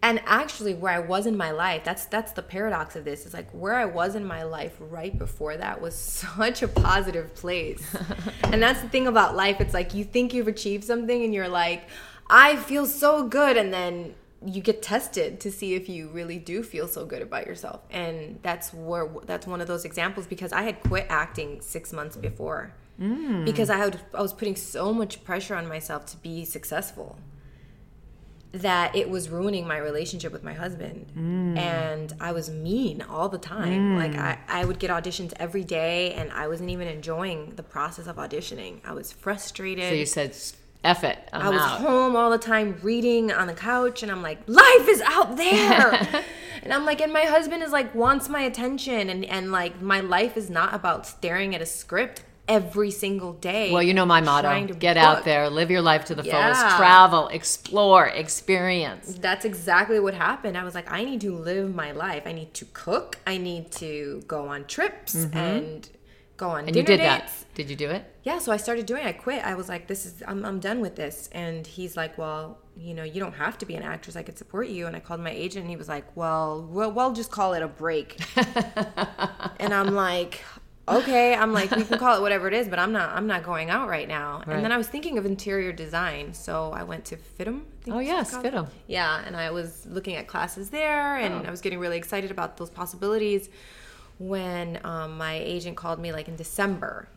And 0.02 0.22
actually, 0.26 0.74
where 0.74 0.94
I 0.94 1.00
was 1.00 1.26
in 1.26 1.38
my 1.38 1.52
life, 1.52 1.84
that's 1.84 2.06
that's 2.06 2.32
the 2.32 2.42
paradox 2.42 2.96
of 2.96 3.06
this. 3.06 3.26
Is 3.26 3.34
like 3.34 3.50
where 3.52 3.76
I 3.76 3.86
was 3.86 4.16
in 4.16 4.26
my 4.26 4.44
life 4.44 4.76
right 4.80 5.18
before 5.18 5.56
that 5.58 5.82
was 5.82 5.96
such 6.38 6.64
a 6.64 6.68
positive 6.68 7.34
place. 7.36 7.96
and 8.44 8.62
that's 8.62 8.82
the 8.82 8.90
thing 8.90 9.08
about 9.08 9.36
life. 9.36 9.62
It's 9.62 9.74
like 9.74 9.94
you 9.94 10.04
think 10.04 10.34
you've 10.34 10.48
achieved 10.48 10.84
something, 10.84 11.24
and 11.24 11.34
you're 11.34 11.48
like, 11.48 11.88
I 12.30 12.56
feel 12.56 12.88
so 12.88 13.28
good, 13.28 13.56
and 13.56 13.72
then 13.72 14.16
you 14.44 14.62
get 14.62 14.82
tested 14.84 15.40
to 15.40 15.52
see 15.52 15.74
if 15.74 15.90
you 15.90 16.08
really 16.10 16.38
do 16.38 16.62
feel 16.62 16.88
so 16.88 17.04
good 17.06 17.22
about 17.22 17.48
yourself. 17.48 17.82
And 17.90 18.40
that's 18.42 18.74
where 18.74 19.10
that's 19.26 19.48
one 19.48 19.62
of 19.62 19.68
those 19.68 19.86
examples 19.86 20.28
because 20.28 20.52
I 20.52 20.64
had 20.64 20.82
quit 20.82 21.08
acting 21.10 21.62
six 21.62 21.94
months 21.94 22.16
before 22.16 22.74
because 22.98 23.70
I 23.70 23.78
had 23.78 24.00
I 24.14 24.22
was 24.22 24.34
putting 24.34 24.56
so 24.56 24.94
much 24.94 25.24
pressure 25.24 25.56
on 25.56 25.68
myself 25.68 26.06
to 26.08 26.18
be 26.18 26.46
successful 26.46 27.18
that 28.52 28.96
it 28.96 29.10
was 29.10 29.30
ruining 29.30 29.68
my 29.68 29.78
relationship 29.78 30.32
with 30.32 30.44
my 30.44 30.54
husband 30.54 31.12
Mm. 31.18 31.58
and 31.58 32.14
i 32.22 32.32
was 32.32 32.50
mean 32.50 33.02
all 33.02 33.28
the 33.28 33.38
time 33.38 33.98
like 33.98 34.16
I, 34.16 34.38
I 34.48 34.64
would 34.64 34.80
get 34.80 34.90
auditions 34.90 35.34
every 35.38 35.66
day 35.66 36.14
and 36.14 36.32
i 36.32 36.48
wasn't 36.48 36.70
even 36.70 36.88
enjoying 36.88 37.54
the 37.58 37.64
process 37.64 38.08
of 38.08 38.16
auditioning 38.16 38.80
i 38.86 38.94
was 38.94 39.12
frustrated 39.12 39.90
So 39.90 39.94
you 39.96 40.06
said, 40.06 40.34
"F 40.86 41.04
it, 41.04 41.18
I'm 41.34 41.42
I 41.42 41.50
was 41.50 41.62
out." 41.62 41.82
home 41.82 42.16
all 42.16 42.30
the 42.30 42.38
time 42.38 42.80
reading 42.82 43.30
on 43.30 43.48
the 43.48 43.54
couch 43.54 44.04
and 44.04 44.12
I'm 44.12 44.22
like, 44.22 44.40
life 44.48 44.88
is 44.88 45.02
out 45.02 45.36
there. 45.36 46.24
and 46.64 46.72
I'm 46.72 46.86
like, 46.86 47.02
and 47.02 47.12
my 47.12 47.24
husband 47.24 47.62
is 47.64 47.72
like 47.72 47.94
wants 47.96 48.30
my 48.30 48.42
attention 48.42 49.10
and, 49.10 49.26
and 49.26 49.52
like 49.52 49.82
my 49.82 50.00
life 50.00 50.38
is 50.38 50.50
not 50.50 50.74
about 50.76 51.06
staring 51.08 51.56
at 51.56 51.62
a 51.62 51.66
script 51.66 52.24
every 52.48 52.92
single 52.92 53.34
day. 53.34 53.72
Well, 53.72 53.82
you 53.84 53.94
know 53.94 54.06
my 54.06 54.22
motto: 54.22 54.68
to 54.68 54.74
get 54.74 54.98
out 54.98 55.24
there, 55.26 55.50
live 55.50 55.70
your 55.72 55.82
life 55.82 56.06
to 56.06 56.16
the 56.16 56.24
Yeah. 56.24 56.54
fullest, 56.54 56.78
travel, 56.78 57.28
explore, 57.30 58.08
experience. 58.08 59.16
That's 59.20 59.46
exactly 59.46 60.00
what 60.00 60.14
happened. 60.14 60.58
I 60.58 60.64
was 60.64 60.76
like, 60.76 60.92
I 60.92 61.04
need 61.04 61.22
to 61.22 61.36
live 61.36 61.74
my 61.74 61.92
life. 61.92 62.24
I 62.26 62.32
need 62.34 62.54
to 62.56 62.66
cook. 62.74 63.18
I 63.26 63.38
need 63.38 63.72
to 63.74 64.24
go 64.28 64.48
on 64.48 64.66
trips 64.66 65.16
and 65.16 65.90
go 66.38 66.50
on 66.50 66.60
Mm-hmm. 66.66 66.68
And 66.68 66.76
you 66.76 66.84
dinner 66.84 66.98
did 66.98 67.00
that. 67.06 67.22
dates. 67.22 67.46
Did 67.56 67.70
you 67.70 67.76
do 67.78 67.90
it? 67.90 68.04
yeah 68.24 68.40
so 68.40 68.52
i 68.52 68.58
started 68.58 68.88
doing 68.88 69.04
it. 69.04 69.08
i 69.08 69.12
quit 69.14 69.42
i 69.46 69.54
was 69.54 69.70
like 69.70 69.86
this 69.88 70.04
is 70.08 70.24
I'm, 70.28 70.44
I'm 70.44 70.60
done 70.60 70.80
with 70.82 70.96
this 70.96 71.30
and 71.32 71.66
he's 71.66 71.96
like 71.96 72.18
well 72.18 72.58
you 72.76 72.96
know 72.96 73.04
you 73.04 73.20
don't 73.20 73.34
have 73.36 73.56
to 73.60 73.66
be 73.68 73.76
an 73.76 73.84
actress 73.84 74.16
i 74.16 74.24
could 74.24 74.36
support 74.36 74.68
you 74.68 74.88
and 74.88 74.96
i 74.96 75.00
called 75.00 75.20
my 75.22 75.30
agent 75.30 75.62
and 75.66 75.70
he 75.70 75.78
was 75.78 75.88
like 75.88 76.06
well 76.18 76.68
we'll, 76.70 76.92
we'll 76.92 77.14
just 77.14 77.30
call 77.30 77.54
it 77.54 77.62
a 77.62 77.68
break 77.68 78.20
and 79.60 79.72
i'm 79.74 79.94
like 79.94 80.44
okay 80.88 81.34
i'm 81.34 81.52
like 81.52 81.72
we 81.72 81.84
can 81.84 81.98
call 82.06 82.18
it 82.18 82.22
whatever 82.22 82.48
it 82.48 82.54
is 82.54 82.68
but 82.68 82.78
i'm 82.78 82.92
not 82.92 83.10
i'm 83.10 83.26
not 83.28 83.44
going 83.44 83.70
out 83.70 83.90
right 83.90 84.08
now 84.08 84.44
Right. 84.46 84.56
and 84.58 84.64
then 84.64 84.72
i 84.72 84.78
was 84.78 84.88
thinking 84.88 85.18
of 85.18 85.26
interior 85.26 85.72
design 85.72 86.34
so 86.34 86.72
i 86.74 86.84
went 86.84 87.06
to 87.06 87.18
fitum 87.18 87.64
Oh, 87.90 88.00
yes. 88.00 88.36
FIDM. 88.36 88.68
yeah 88.88 89.24
and 89.26 89.36
i 89.36 89.50
was 89.52 89.86
looking 89.88 90.16
at 90.16 90.28
classes 90.28 90.70
there 90.70 91.18
and 91.18 91.34
Oh. 91.34 91.48
i 91.48 91.52
was 91.52 91.62
getting 91.62 91.80
really 91.80 91.98
excited 91.98 92.30
about 92.32 92.58
those 92.58 92.70
possibilities 92.70 93.50
when 94.18 94.80
um, 94.84 95.18
my 95.18 95.34
agent 95.36 95.76
called 95.78 96.00
me 96.00 96.12
like 96.12 96.28
in 96.28 96.36
december 96.36 97.08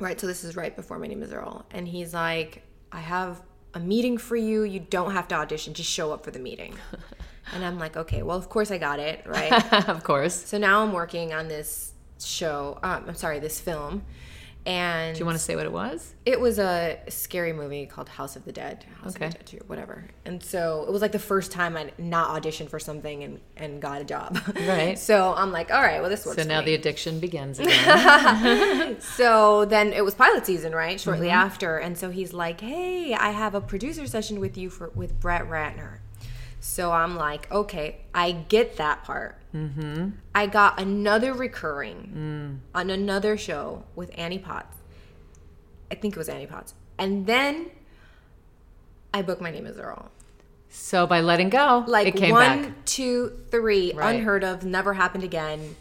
Right, 0.00 0.20
so 0.20 0.28
this 0.28 0.44
is 0.44 0.54
right 0.54 0.76
before 0.76 0.96
My 1.00 1.08
Name 1.08 1.24
is 1.24 1.32
Earl. 1.32 1.66
And 1.72 1.88
he's 1.88 2.14
like, 2.14 2.62
I 2.92 3.00
have 3.00 3.42
a 3.74 3.80
meeting 3.80 4.16
for 4.16 4.36
you. 4.36 4.62
You 4.62 4.78
don't 4.78 5.10
have 5.10 5.26
to 5.26 5.34
audition, 5.34 5.74
just 5.74 5.90
show 5.90 6.12
up 6.12 6.22
for 6.24 6.30
the 6.30 6.38
meeting. 6.38 6.76
and 7.52 7.64
I'm 7.64 7.80
like, 7.80 7.96
okay, 7.96 8.22
well, 8.22 8.36
of 8.36 8.48
course 8.48 8.70
I 8.70 8.78
got 8.78 9.00
it, 9.00 9.24
right? 9.26 9.72
of 9.88 10.04
course. 10.04 10.36
so 10.36 10.56
now 10.56 10.84
I'm 10.84 10.92
working 10.92 11.32
on 11.34 11.48
this 11.48 11.87
show, 12.26 12.78
um, 12.82 13.04
I'm 13.08 13.14
sorry, 13.14 13.38
this 13.38 13.60
film. 13.60 14.02
And 14.66 15.14
Do 15.14 15.20
you 15.20 15.24
want 15.24 15.38
to 15.38 15.42
say 15.42 15.56
what 15.56 15.64
it 15.64 15.72
was? 15.72 16.14
it 16.26 16.38
was 16.38 16.58
a 16.58 16.98
scary 17.08 17.54
movie 17.54 17.86
called 17.86 18.06
House 18.10 18.36
of 18.36 18.44
the 18.44 18.52
Dead. 18.52 18.84
House 19.02 19.16
Okay. 19.16 19.26
of 19.26 19.32
the 19.32 19.38
Dead 19.38 19.46
2, 19.46 19.58
whatever. 19.66 20.04
And 20.26 20.42
so 20.42 20.84
it 20.86 20.90
was 20.92 21.00
like 21.00 21.12
the 21.12 21.18
first 21.18 21.52
time 21.52 21.74
I'd 21.74 21.98
not 21.98 22.42
auditioned 22.42 22.68
for 22.68 22.78
something 22.78 23.22
and, 23.24 23.40
and 23.56 23.80
got 23.80 24.02
a 24.02 24.04
job. 24.04 24.38
Right. 24.68 24.98
so 24.98 25.32
I'm 25.34 25.52
like, 25.52 25.70
all 25.70 25.80
right, 25.80 26.00
well, 26.02 26.10
this 26.10 26.26
works 26.26 26.42
So 26.42 26.46
now 26.46 26.60
the 26.60 26.74
addiction 26.74 27.18
begins 27.18 27.58
again. 27.60 29.00
So 29.00 29.64
then 29.64 29.94
it 29.94 30.04
was 30.04 30.14
pilot 30.14 30.44
season, 30.44 30.72
right? 30.74 31.00
Shortly 31.00 31.28
Mm-hmm. 31.28 31.36
after, 31.46 31.78
and 31.78 31.96
so 31.96 32.10
he's 32.10 32.34
like, 32.34 32.60
"Hey, 32.60 33.14
I 33.14 33.30
have 33.30 33.54
a 33.54 33.60
producer 33.62 34.06
session 34.06 34.38
with 34.40 34.58
you 34.58 34.68
for 34.68 34.90
with 34.94 35.18
Brett 35.18 35.48
Ratner." 35.48 35.98
So 36.60 36.92
I'm 36.92 37.16
like, 37.16 37.50
"Okay, 37.50 38.00
I 38.14 38.32
get 38.32 38.76
that 38.76 39.04
part." 39.04 39.37
Mm-hmm. 39.54 40.10
I 40.34 40.46
got 40.46 40.78
another 40.80 41.32
recurring 41.32 42.12
Mm. 42.14 42.76
on 42.78 42.90
another 42.90 43.36
show 43.36 43.84
with 43.94 44.10
Annie 44.16 44.38
Potts. 44.38 44.76
I 45.90 45.94
think 45.94 46.14
it 46.14 46.18
was 46.18 46.28
Annie 46.28 46.46
Potts, 46.46 46.74
and 46.98 47.26
then 47.26 47.70
I 49.14 49.22
booked 49.22 49.40
my 49.40 49.50
name 49.50 49.66
as 49.66 49.78
Earl. 49.78 50.10
so 50.68 51.06
by 51.06 51.20
letting 51.22 51.48
go, 51.48 51.82
Like 51.86 52.06
it 52.08 52.14
came 52.16 52.32
one, 52.32 52.62
back. 52.64 52.84
two, 52.84 53.40
three, 53.50 53.92
Right. 53.94 54.16
unheard 54.16 54.44
of, 54.44 54.64
never 54.64 54.92
happened 54.94 55.24
again, 55.24 55.76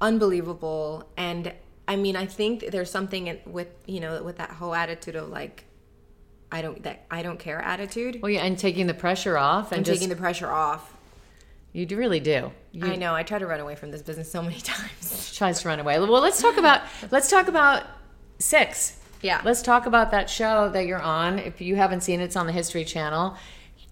unbelievable. 0.00 1.08
And 1.16 1.52
I 1.86 1.94
mean, 1.96 2.16
I 2.16 2.26
think 2.26 2.70
there's 2.72 2.90
something 2.90 3.28
in, 3.28 3.38
with 3.46 3.68
you 3.86 4.00
know 4.00 4.22
with 4.24 4.38
that 4.38 4.50
whole 4.50 4.74
attitude 4.74 5.14
of 5.16 5.28
like, 5.28 5.64
I 6.50 6.60
don't 6.60 6.82
that 6.82 7.06
I 7.10 7.22
don't 7.22 7.38
care 7.38 7.60
attitude. 7.60 8.20
Well, 8.20 8.30
yeah, 8.30 8.44
and 8.44 8.58
taking 8.58 8.88
the 8.88 8.94
pressure 8.94 9.38
off, 9.38 9.70
and 9.70 9.78
and 9.78 9.86
just 9.86 10.00
taking 10.00 10.08
the 10.08 10.20
pressure 10.20 10.50
off. 10.50 10.92
You 11.72 11.86
do 11.86 11.96
really 11.96 12.20
do. 12.20 12.52
You 12.72 12.86
I 12.86 12.96
know. 12.96 13.14
I 13.14 13.22
try 13.22 13.38
to 13.38 13.46
run 13.46 13.60
away 13.60 13.74
from 13.74 13.90
this 13.90 14.02
business 14.02 14.30
so 14.30 14.42
many 14.42 14.60
times. 14.60 15.34
tries 15.36 15.62
to 15.62 15.68
run 15.68 15.80
away. 15.80 15.98
Well, 15.98 16.20
let's 16.20 16.40
talk 16.40 16.56
about 16.56 16.82
let's 17.10 17.30
talk 17.30 17.48
about 17.48 17.84
six. 18.38 18.98
Yeah. 19.22 19.40
Let's 19.44 19.62
talk 19.62 19.86
about 19.86 20.10
that 20.10 20.28
show 20.28 20.68
that 20.70 20.86
you're 20.86 21.00
on. 21.02 21.38
If 21.38 21.60
you 21.60 21.76
haven't 21.76 22.02
seen 22.02 22.20
it, 22.20 22.24
it's 22.24 22.36
on 22.36 22.46
the 22.46 22.52
History 22.52 22.84
Channel. 22.84 23.36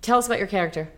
Tell 0.02 0.18
us 0.18 0.26
about 0.26 0.38
your 0.38 0.48
character. 0.48 0.90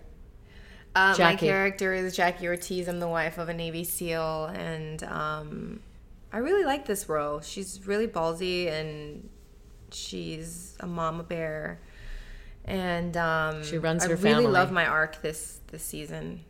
Uh, 0.94 1.14
my 1.18 1.36
character 1.36 1.92
is 1.94 2.14
Jackie 2.16 2.46
Ortiz. 2.48 2.86
I'm 2.88 2.98
the 3.00 3.08
wife 3.08 3.38
of 3.38 3.48
a 3.48 3.54
Navy 3.54 3.82
SEAL, 3.84 4.46
and 4.54 5.02
um, 5.04 5.80
I 6.32 6.38
really 6.38 6.64
like 6.64 6.86
this 6.86 7.08
role. 7.08 7.40
She's 7.40 7.86
really 7.86 8.06
ballsy, 8.06 8.68
and 8.70 9.28
she's 9.90 10.76
a 10.80 10.86
mama 10.86 11.22
bear. 11.22 11.80
And 12.64 13.16
um, 13.16 13.64
She 13.64 13.78
runs 13.78 14.04
her 14.04 14.10
I 14.10 14.12
really 14.12 14.22
family. 14.22 14.46
love 14.50 14.70
my 14.70 14.86
arc 14.86 15.20
this 15.22 15.60
this 15.68 15.82
season. 15.82 16.44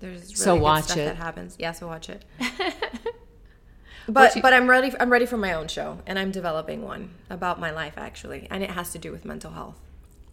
There's 0.00 0.22
really 0.22 0.34
So 0.34 0.56
watch 0.56 0.84
stuff 0.84 0.98
it. 0.98 1.04
that 1.06 1.16
happens. 1.16 1.56
Yeah, 1.58 1.72
so 1.72 1.86
watch 1.86 2.08
it. 2.10 2.24
But 4.06 4.36
you- 4.36 4.42
but 4.42 4.52
I'm 4.52 4.68
ready. 4.68 4.92
I'm 5.00 5.10
ready 5.10 5.24
for 5.24 5.38
my 5.38 5.54
own 5.54 5.66
show, 5.66 5.98
and 6.06 6.18
I'm 6.18 6.30
developing 6.30 6.82
one 6.82 7.14
about 7.30 7.58
my 7.58 7.70
life 7.70 7.94
actually, 7.96 8.46
and 8.50 8.62
it 8.62 8.70
has 8.70 8.92
to 8.92 8.98
do 8.98 9.10
with 9.10 9.24
mental 9.24 9.52
health. 9.52 9.78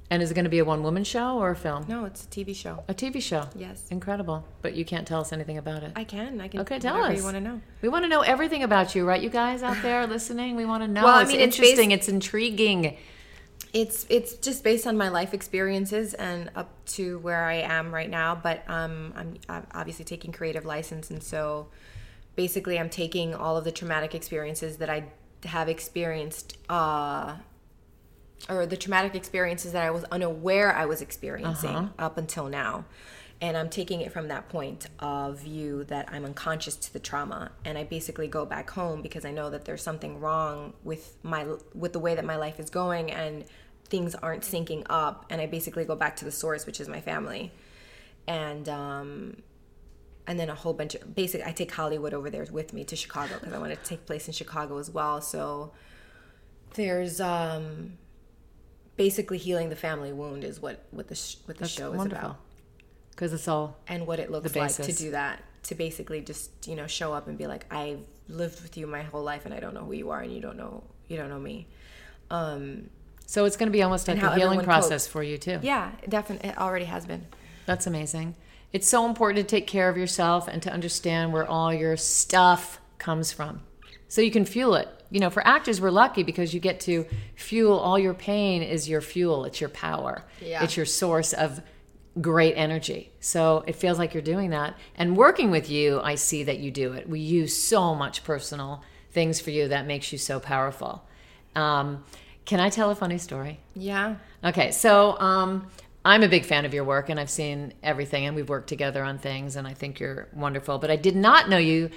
And 0.09 0.21
is 0.21 0.29
it 0.29 0.33
going 0.33 0.43
to 0.43 0.49
be 0.49 0.59
a 0.59 0.65
one 0.65 0.83
woman 0.83 1.05
show 1.05 1.37
or 1.37 1.51
a 1.51 1.55
film? 1.55 1.85
No, 1.87 2.03
it's 2.03 2.25
a 2.25 2.27
TV 2.27 2.53
show. 2.53 2.83
A 2.89 2.93
TV 2.93 3.21
show. 3.21 3.47
Yes. 3.55 3.85
Incredible. 3.89 4.45
But 4.61 4.73
you 4.73 4.83
can't 4.83 5.07
tell 5.07 5.21
us 5.21 5.31
anything 5.31 5.57
about 5.57 5.83
it. 5.83 5.93
I 5.95 6.03
can. 6.03 6.41
I 6.41 6.49
can. 6.49 6.59
Okay, 6.59 6.79
tell 6.79 6.97
us. 7.01 7.17
You 7.17 7.23
want 7.23 7.35
to 7.37 7.41
know? 7.41 7.61
We 7.81 7.87
want 7.87 8.03
to 8.03 8.09
know 8.09 8.19
everything 8.19 8.61
about 8.61 8.93
you, 8.93 9.05
right? 9.07 9.21
You 9.21 9.29
guys 9.29 9.63
out 9.63 9.81
there 9.81 10.05
listening, 10.15 10.57
we 10.57 10.65
want 10.65 10.83
to 10.83 10.89
know. 10.89 11.05
Well, 11.05 11.15
I 11.15 11.21
it's 11.21 11.31
mean, 11.31 11.39
it's 11.39 11.55
interesting. 11.57 11.89
based- 11.91 11.99
it's 11.99 12.09
intriguing. 12.09 12.97
It's 13.73 14.05
it's 14.09 14.35
just 14.35 14.63
based 14.63 14.85
on 14.85 14.97
my 14.97 15.09
life 15.09 15.33
experiences 15.33 16.13
and 16.13 16.51
up 16.55 16.69
to 16.85 17.19
where 17.19 17.45
I 17.45 17.55
am 17.55 17.93
right 17.93 18.09
now. 18.09 18.35
But 18.35 18.63
um, 18.69 19.13
I'm, 19.15 19.35
I'm 19.47 19.67
obviously 19.73 20.05
taking 20.05 20.31
creative 20.31 20.65
license, 20.65 21.09
and 21.09 21.23
so 21.23 21.67
basically, 22.35 22.77
I'm 22.79 22.89
taking 22.89 23.33
all 23.33 23.55
of 23.57 23.63
the 23.63 23.71
traumatic 23.71 24.13
experiences 24.13 24.77
that 24.77 24.89
I 24.89 25.05
have 25.45 25.69
experienced, 25.69 26.57
uh, 26.69 27.35
or 28.49 28.65
the 28.65 28.77
traumatic 28.77 29.15
experiences 29.15 29.71
that 29.71 29.83
I 29.83 29.91
was 29.91 30.03
unaware 30.05 30.75
I 30.75 30.85
was 30.85 31.01
experiencing 31.01 31.91
up 31.97 32.17
until 32.17 32.47
now. 32.47 32.85
And 33.43 33.57
I'm 33.57 33.69
taking 33.69 34.01
it 34.01 34.11
from 34.11 34.27
that 34.27 34.49
point 34.49 34.85
of 34.99 35.39
view 35.39 35.83
that 35.85 36.09
I'm 36.11 36.25
unconscious 36.25 36.75
to 36.75 36.93
the 36.93 36.99
trauma, 36.99 37.51
and 37.65 37.75
I 37.75 37.85
basically 37.85 38.27
go 38.27 38.45
back 38.45 38.69
home 38.69 39.01
because 39.01 39.25
I 39.25 39.31
know 39.31 39.49
that 39.49 39.65
there's 39.65 39.81
something 39.81 40.19
wrong 40.19 40.73
with 40.83 41.15
my 41.23 41.47
with 41.73 41.93
the 41.93 41.99
way 41.99 42.13
that 42.13 42.25
my 42.25 42.35
life 42.35 42.59
is 42.59 42.69
going, 42.69 43.09
and 43.09 43.45
things 43.91 44.15
aren't 44.15 44.41
syncing 44.41 44.83
up. 44.89 45.25
And 45.29 45.39
I 45.39 45.45
basically 45.45 45.85
go 45.85 45.95
back 45.95 46.15
to 46.17 46.25
the 46.25 46.31
source, 46.31 46.65
which 46.65 46.79
is 46.79 46.87
my 46.87 47.01
family, 47.01 47.51
and 48.27 48.67
um, 48.67 49.43
and 50.25 50.39
then 50.39 50.49
a 50.49 50.55
whole 50.55 50.73
bunch 50.73 50.95
of 50.95 51.13
basically 51.13 51.45
I 51.45 51.51
take 51.51 51.71
Hollywood 51.71 52.13
over 52.15 52.29
there 52.31 52.45
with 52.51 52.73
me 52.73 52.83
to 52.85 52.95
Chicago 52.95 53.35
because 53.39 53.53
I 53.53 53.59
want 53.59 53.73
it 53.73 53.83
to 53.83 53.89
take 53.89 54.05
place 54.07 54.25
in 54.27 54.33
Chicago 54.33 54.77
as 54.79 54.89
well. 54.89 55.21
So 55.21 55.73
there's 56.73 57.19
um 57.19 57.97
basically 58.95 59.37
healing 59.37 59.69
the 59.69 59.75
family 59.75 60.13
wound 60.13 60.43
is 60.43 60.59
what 60.61 60.85
what 60.91 61.07
the 61.07 61.15
sh- 61.15 61.35
what 61.45 61.57
the 61.57 61.61
That's 61.63 61.73
show 61.73 61.91
is 61.91 61.97
wonderful. 61.97 62.25
about 62.29 62.39
Because 63.11 63.33
it's 63.33 63.47
all 63.47 63.77
and 63.87 64.07
what 64.07 64.19
it 64.19 64.31
looks 64.31 64.55
like 64.55 64.73
to 64.75 64.93
do 64.93 65.11
that 65.11 65.43
to 65.63 65.75
basically 65.75 66.21
just 66.21 66.67
you 66.67 66.75
know 66.75 66.87
show 66.87 67.13
up 67.13 67.27
and 67.27 67.37
be 67.37 67.47
like 67.47 67.65
I've 67.73 67.99
lived 68.27 68.61
with 68.61 68.77
you 68.77 68.87
my 68.87 69.01
whole 69.01 69.23
life 69.23 69.45
and 69.45 69.53
I 69.53 69.59
don't 69.59 69.73
know 69.73 69.83
who 69.85 69.93
you 69.93 70.11
are 70.11 70.21
and 70.21 70.31
you 70.33 70.39
don't 70.39 70.57
know 70.57 70.83
you 71.07 71.17
don't 71.17 71.29
know 71.29 71.39
me. 71.39 71.67
Um 72.29 72.89
so 73.31 73.45
it's 73.45 73.55
going 73.55 73.67
to 73.67 73.71
be 73.71 73.81
almost 73.81 74.09
like 74.09 74.21
a 74.21 74.35
healing 74.35 74.59
process 74.59 75.05
copes. 75.05 75.07
for 75.07 75.23
you 75.23 75.37
too. 75.37 75.57
yeah, 75.61 75.91
definitely 76.09 76.49
it 76.49 76.57
already 76.57 76.83
has 76.83 77.05
been. 77.05 77.25
That's 77.65 77.87
amazing. 77.87 78.35
It's 78.73 78.89
so 78.89 79.05
important 79.05 79.47
to 79.47 79.49
take 79.49 79.67
care 79.67 79.87
of 79.87 79.95
yourself 79.95 80.49
and 80.49 80.61
to 80.63 80.69
understand 80.69 81.31
where 81.31 81.47
all 81.47 81.73
your 81.73 81.95
stuff 81.95 82.81
comes 82.97 83.31
from. 83.31 83.61
So 84.09 84.19
you 84.19 84.31
can 84.31 84.43
fuel 84.43 84.75
it. 84.75 84.89
You 85.11 85.21
know, 85.21 85.29
for 85.29 85.47
actors, 85.47 85.79
we're 85.79 85.91
lucky 85.91 86.23
because 86.23 86.53
you 86.53 86.59
get 86.59 86.81
to 86.81 87.05
fuel 87.35 87.79
all 87.79 87.97
your 87.97 88.13
pain 88.13 88.63
is 88.63 88.89
your 88.89 88.99
fuel, 88.99 89.45
it's 89.45 89.61
your 89.61 89.69
power. 89.69 90.25
Yeah. 90.41 90.65
It's 90.65 90.75
your 90.75 90.85
source 90.85 91.31
of 91.31 91.61
great 92.19 92.55
energy. 92.55 93.13
So 93.21 93.63
it 93.65 93.77
feels 93.77 93.97
like 93.97 94.13
you're 94.13 94.23
doing 94.23 94.49
that. 94.49 94.75
And 94.97 95.15
working 95.15 95.51
with 95.51 95.69
you, 95.69 96.01
I 96.01 96.15
see 96.15 96.43
that 96.43 96.59
you 96.59 96.69
do 96.69 96.91
it. 96.91 97.07
We 97.07 97.21
use 97.21 97.55
so 97.55 97.95
much 97.95 98.25
personal 98.25 98.83
things 99.11 99.39
for 99.39 99.51
you 99.51 99.69
that 99.69 99.87
makes 99.87 100.11
you 100.11 100.17
so 100.17 100.41
powerful. 100.41 101.07
Um, 101.55 102.03
can 102.45 102.59
I 102.59 102.69
tell 102.69 102.89
a 102.89 102.95
funny 102.95 103.17
story? 103.17 103.59
Yeah. 103.75 104.15
Okay, 104.43 104.71
so 104.71 105.19
um, 105.19 105.67
I'm 106.03 106.23
a 106.23 106.27
big 106.27 106.45
fan 106.45 106.65
of 106.65 106.73
your 106.73 106.83
work, 106.83 107.09
and 107.09 107.19
I've 107.19 107.29
seen 107.29 107.73
everything, 107.83 108.25
and 108.25 108.35
we've 108.35 108.49
worked 108.49 108.69
together 108.69 109.03
on 109.03 109.17
things, 109.17 109.55
and 109.55 109.67
I 109.67 109.73
think 109.73 109.99
you're 109.99 110.27
wonderful. 110.33 110.79
But 110.79 110.91
I 110.91 110.95
did 110.95 111.15
not 111.15 111.49
know 111.49 111.57
you 111.57 111.89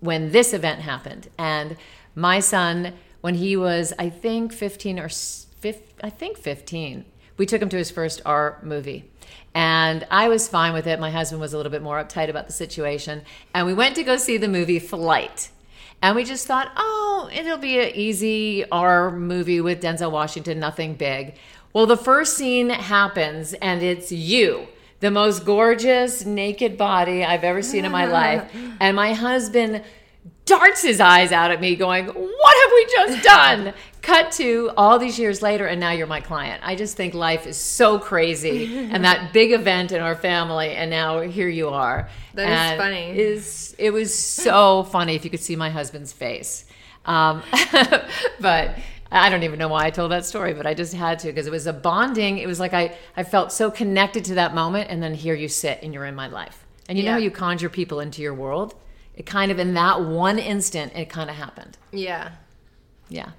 when 0.00 0.30
this 0.30 0.52
event 0.52 0.80
happened, 0.80 1.28
and 1.38 1.76
my 2.14 2.40
son, 2.40 2.94
when 3.20 3.34
he 3.34 3.56
was, 3.56 3.92
I 3.98 4.10
think, 4.10 4.52
15 4.52 4.98
or 4.98 5.08
I 6.02 6.10
think 6.10 6.38
15, 6.38 7.04
we 7.36 7.46
took 7.46 7.60
him 7.60 7.68
to 7.68 7.76
his 7.76 7.90
first 7.90 8.20
R 8.24 8.58
movie. 8.62 9.10
And 9.54 10.06
I 10.10 10.28
was 10.28 10.48
fine 10.48 10.72
with 10.72 10.86
it. 10.86 11.00
My 11.00 11.10
husband 11.10 11.40
was 11.40 11.52
a 11.52 11.56
little 11.56 11.72
bit 11.72 11.82
more 11.82 12.02
uptight 12.02 12.28
about 12.28 12.46
the 12.46 12.52
situation. 12.52 13.22
And 13.54 13.66
we 13.66 13.74
went 13.74 13.96
to 13.96 14.04
go 14.04 14.16
see 14.16 14.36
the 14.36 14.48
movie 14.48 14.78
Flight. 14.78 15.50
And 16.00 16.14
we 16.14 16.24
just 16.24 16.46
thought, 16.46 16.70
oh, 16.76 17.28
it'll 17.32 17.58
be 17.58 17.78
an 17.78 17.90
easy 17.94 18.64
R 18.70 19.10
movie 19.10 19.60
with 19.60 19.82
Denzel 19.82 20.12
Washington, 20.12 20.60
nothing 20.60 20.94
big. 20.94 21.34
Well, 21.72 21.86
the 21.86 21.96
first 21.96 22.36
scene 22.36 22.70
happens, 22.70 23.52
and 23.54 23.82
it's 23.82 24.10
you, 24.12 24.68
the 25.00 25.10
most 25.10 25.44
gorgeous 25.44 26.24
naked 26.24 26.78
body 26.78 27.24
I've 27.24 27.44
ever 27.44 27.62
seen 27.62 27.84
in 27.84 27.92
my 27.92 28.04
life. 28.20 28.50
And 28.80 28.96
my 28.96 29.12
husband 29.12 29.82
darts 30.44 30.82
his 30.82 31.00
eyes 31.00 31.30
out 31.32 31.50
at 31.50 31.60
me, 31.60 31.76
going, 31.76 32.06
What 32.06 32.16
have 32.16 32.72
we 32.72 32.86
just 32.86 33.24
done? 33.24 33.74
Cut 34.02 34.32
to 34.32 34.70
all 34.76 34.98
these 34.98 35.18
years 35.18 35.42
later, 35.42 35.66
and 35.66 35.80
now 35.80 35.90
you're 35.90 36.06
my 36.06 36.20
client. 36.20 36.62
I 36.64 36.76
just 36.76 36.96
think 36.96 37.14
life 37.14 37.46
is 37.46 37.56
so 37.56 37.98
crazy, 37.98 38.88
and 38.92 39.04
that 39.04 39.32
big 39.32 39.52
event 39.52 39.92
in 39.92 40.00
our 40.00 40.14
family, 40.14 40.70
and 40.70 40.90
now 40.90 41.20
here 41.20 41.48
you 41.48 41.68
are. 41.68 42.08
That 42.34 42.44
is 42.44 42.58
And 42.58 42.78
funny. 42.78 43.18
Is 43.18 43.74
it 43.78 43.90
was 43.90 44.14
so 44.14 44.82
funny 44.92 45.14
if 45.14 45.24
you 45.24 45.30
could 45.30 45.40
see 45.40 45.56
my 45.56 45.70
husband's 45.70 46.12
face, 46.12 46.64
um, 47.04 47.42
but. 48.40 48.76
I 49.10 49.30
don't 49.30 49.42
even 49.42 49.58
know 49.58 49.68
why 49.68 49.86
I 49.86 49.90
told 49.90 50.10
that 50.12 50.26
story, 50.26 50.52
but 50.52 50.66
I 50.66 50.74
just 50.74 50.92
had 50.92 51.18
to 51.20 51.28
because 51.28 51.46
it 51.46 51.50
was 51.50 51.66
a 51.66 51.72
bonding. 51.72 52.36
It 52.36 52.46
was 52.46 52.60
like 52.60 52.74
I, 52.74 52.94
I 53.16 53.22
felt 53.22 53.52
so 53.52 53.70
connected 53.70 54.22
to 54.26 54.34
that 54.34 54.54
moment, 54.54 54.90
and 54.90 55.02
then 55.02 55.14
here 55.14 55.34
you 55.34 55.48
sit 55.48 55.78
and 55.82 55.94
you're 55.94 56.04
in 56.04 56.14
my 56.14 56.28
life. 56.28 56.66
And 56.90 56.98
you 56.98 57.04
know 57.04 57.12
how 57.12 57.16
you 57.16 57.30
conjure 57.30 57.70
people 57.70 58.00
into 58.00 58.20
your 58.20 58.34
world? 58.34 58.74
It 59.14 59.26
kind 59.26 59.50
of 59.50 59.58
in 59.58 59.74
that 59.74 60.02
one 60.02 60.38
instant, 60.38 60.92
it 60.94 61.08
kind 61.08 61.28
of 61.28 61.36
happened. 61.36 61.76
Yeah. 61.90 62.32
Yeah. 63.08 63.30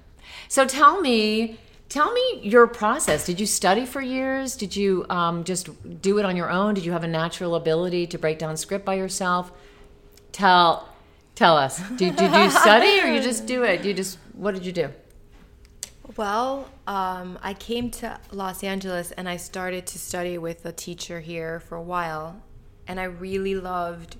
So 0.50 0.66
tell 0.66 1.00
me, 1.00 1.60
tell 1.88 2.12
me 2.12 2.40
your 2.42 2.66
process. 2.66 3.24
Did 3.24 3.38
you 3.38 3.46
study 3.46 3.86
for 3.86 4.00
years? 4.00 4.56
Did 4.56 4.74
you 4.74 5.06
um, 5.08 5.44
just 5.44 5.68
do 6.02 6.18
it 6.18 6.24
on 6.24 6.36
your 6.36 6.50
own? 6.50 6.74
Did 6.74 6.84
you 6.84 6.90
have 6.90 7.04
a 7.04 7.08
natural 7.08 7.54
ability 7.54 8.08
to 8.08 8.18
break 8.18 8.40
down 8.40 8.56
script 8.56 8.84
by 8.84 8.94
yourself? 8.94 9.52
Tell, 10.32 10.88
tell 11.36 11.56
us. 11.56 11.78
Did, 11.90 12.16
did 12.16 12.32
you 12.32 12.50
study 12.62 13.00
or 13.00 13.06
you 13.06 13.22
just 13.22 13.46
do 13.46 13.62
it? 13.62 13.84
You 13.84 13.94
just 13.94 14.18
what 14.32 14.54
did 14.54 14.66
you 14.66 14.72
do? 14.72 14.88
Well, 16.16 16.68
um, 16.84 17.38
I 17.42 17.54
came 17.54 17.88
to 17.92 18.18
Los 18.32 18.64
Angeles 18.64 19.12
and 19.12 19.28
I 19.28 19.36
started 19.36 19.86
to 19.86 20.00
study 20.00 20.36
with 20.36 20.66
a 20.66 20.72
teacher 20.72 21.20
here 21.20 21.60
for 21.60 21.76
a 21.76 21.82
while, 21.82 22.42
and 22.88 22.98
I 22.98 23.04
really 23.04 23.54
loved 23.54 24.16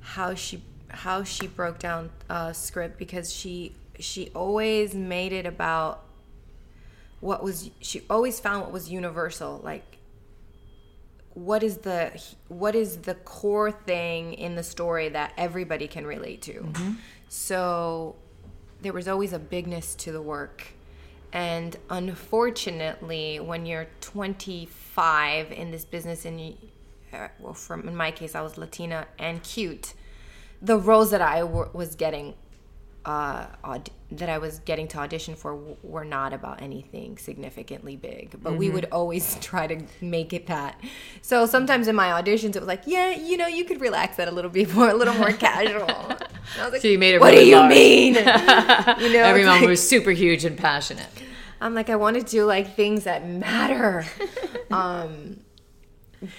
how 0.00 0.34
she 0.34 0.62
how 0.88 1.24
she 1.24 1.46
broke 1.46 1.78
down 1.78 2.08
uh, 2.30 2.54
script 2.54 2.98
because 2.98 3.30
she 3.30 3.74
she 4.02 4.30
always 4.34 4.94
made 4.94 5.32
it 5.32 5.46
about 5.46 6.04
what 7.20 7.42
was 7.42 7.70
she 7.80 8.02
always 8.10 8.40
found 8.40 8.62
what 8.62 8.72
was 8.72 8.90
universal 8.90 9.60
like 9.62 9.98
what 11.34 11.62
is 11.62 11.78
the 11.78 12.20
what 12.48 12.74
is 12.74 12.98
the 12.98 13.14
core 13.14 13.72
thing 13.72 14.34
in 14.34 14.54
the 14.54 14.62
story 14.62 15.08
that 15.08 15.32
everybody 15.38 15.88
can 15.88 16.06
relate 16.06 16.42
to? 16.42 16.62
So 17.28 18.16
there 18.82 18.92
was 18.92 19.08
always 19.08 19.32
a 19.32 19.38
bigness 19.38 19.94
to 19.94 20.12
the 20.12 20.20
work. 20.20 20.64
And 21.32 21.74
unfortunately 21.88 23.40
when 23.40 23.64
you're 23.64 23.86
25 24.02 25.52
in 25.52 25.70
this 25.70 25.86
business 25.86 26.26
and 26.26 26.38
you, 26.38 26.56
uh, 27.14 27.28
well 27.40 27.54
from 27.54 27.88
in 27.88 27.96
my 27.96 28.10
case 28.10 28.34
i 28.34 28.40
was 28.42 28.56
latina 28.58 29.06
and 29.18 29.42
cute 29.42 29.92
the 30.62 30.78
roles 30.78 31.10
that 31.10 31.20
i 31.20 31.40
w- 31.40 31.68
was 31.74 31.94
getting 31.94 32.34
uh, 33.04 33.46
aud- 33.64 33.90
that 34.12 34.28
I 34.28 34.38
was 34.38 34.60
getting 34.60 34.86
to 34.88 34.98
audition 34.98 35.34
for 35.34 35.52
w- 35.56 35.76
were 35.82 36.04
not 36.04 36.32
about 36.32 36.62
anything 36.62 37.18
significantly 37.18 37.96
big, 37.96 38.36
but 38.42 38.56
we 38.56 38.70
would 38.70 38.86
always 38.92 39.36
try 39.40 39.66
to 39.66 39.82
make 40.00 40.32
it 40.32 40.46
that. 40.46 40.80
So 41.20 41.46
sometimes 41.46 41.88
in 41.88 41.96
my 41.96 42.08
auditions, 42.22 42.54
it 42.54 42.60
was 42.60 42.68
like, 42.68 42.82
yeah, 42.86 43.10
you 43.10 43.36
know, 43.36 43.46
you 43.48 43.64
could 43.64 43.80
relax 43.80 44.16
that 44.18 44.28
a 44.28 44.30
little 44.30 44.50
bit 44.50 44.72
more, 44.74 44.88
a 44.90 44.94
little 44.94 45.14
more 45.14 45.32
casual. 45.32 45.90
I 45.90 46.64
was 46.64 46.72
like, 46.72 46.80
So 46.82 46.88
you 46.88 46.98
made 46.98 47.14
it 47.14 47.20
What 47.20 47.32
really 47.32 47.44
do 47.44 47.50
you 47.50 47.56
large." 47.56 47.70
mean? 47.74 48.14
you 48.14 48.22
know, 48.22 48.24
Every 49.24 49.40
it's 49.40 49.46
moment 49.46 49.62
like- 49.62 49.68
was 49.68 49.88
super 49.88 50.10
huge 50.12 50.44
and 50.44 50.56
passionate. 50.56 51.08
I'm 51.60 51.74
like, 51.74 51.90
I 51.90 51.96
want 51.96 52.16
to 52.16 52.22
do 52.22 52.44
like 52.44 52.74
things 52.76 53.04
that 53.04 53.26
matter. 53.26 54.04
um, 54.70 55.40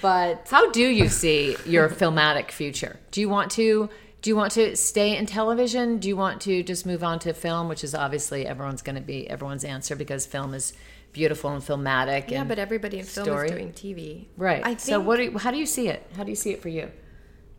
but 0.01 0.47
How 0.49 0.69
do 0.71 0.81
you 0.87 1.09
see 1.09 1.55
your 1.65 1.89
filmatic 1.89 2.51
future? 2.51 2.99
Do 3.11 3.19
you 3.21 3.27
want 3.29 3.51
to 3.51 3.89
do 4.23 4.29
you 4.29 4.37
want 4.37 4.53
to 4.53 4.75
stay 4.77 5.17
in 5.17 5.25
television? 5.25 5.99
Do 5.99 6.07
you 6.07 6.15
want 6.15 6.41
to 6.43 6.63
just 6.63 6.85
move 6.85 7.03
on 7.03 7.19
to 7.19 7.33
film, 7.33 7.67
which 7.67 7.83
is 7.83 7.93
obviously 7.93 8.47
everyone's 8.47 8.81
going 8.81 8.95
to 8.95 9.01
be 9.01 9.29
everyone's 9.29 9.65
answer 9.65 9.97
because 9.97 10.25
film 10.25 10.53
is 10.53 10.71
beautiful 11.11 11.51
and 11.51 11.61
filmatic. 11.61 12.31
yeah, 12.31 12.39
and 12.39 12.47
but 12.49 12.57
everybody 12.57 12.99
in 12.99 13.05
film 13.05 13.25
story. 13.25 13.49
is 13.49 13.51
doing 13.51 13.73
TV, 13.73 14.27
right. 14.37 14.61
I 14.63 14.69
think, 14.69 14.79
so 14.79 15.01
what? 15.01 15.17
Do 15.17 15.23
you, 15.23 15.37
how 15.37 15.51
do 15.51 15.57
you 15.57 15.65
see 15.65 15.89
it? 15.89 16.09
How 16.15 16.23
do 16.23 16.29
you 16.29 16.37
see 16.37 16.51
it 16.51 16.61
for 16.61 16.69
you? 16.69 16.89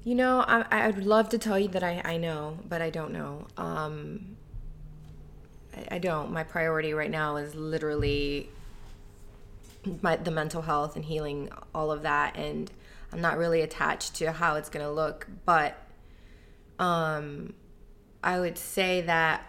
You 0.05 0.15
know, 0.15 0.41
I, 0.41 0.65
I'd 0.71 0.99
love 1.05 1.29
to 1.31 1.39
tell 1.39 1.59
you 1.59 1.69
that 1.69 1.83
I, 1.83 2.01
I 2.03 2.17
know, 2.17 2.59
but 2.67 2.81
I 2.81 2.89
don't 2.89 3.13
know. 3.13 3.47
Um, 3.59 4.37
I, 5.77 5.97
I 5.97 5.99
don't. 5.99 6.33
My 6.33 6.45
priority 6.45 6.95
right 6.95 7.11
now 7.11 7.37
is 7.37 7.55
literally 7.55 8.49
my 10.01 10.17
the 10.17 10.31
mental 10.31 10.63
health 10.63 10.97
and 10.97 11.05
healing, 11.05 11.51
all 11.75 11.93
of 11.93 12.03
that, 12.03 12.39
and 12.39 12.73
I'm 13.13 13.21
not 13.21 13.37
really 13.37 13.61
attached 13.61 14.15
to 14.17 14.33
how 14.33 14.57
it's 14.57 14.71
gonna 14.71 14.91
look. 14.91 15.27
But 15.45 15.77
um, 16.79 17.55
I 18.23 18.41
would 18.41 18.59
say 18.59 19.03
that 19.03 19.49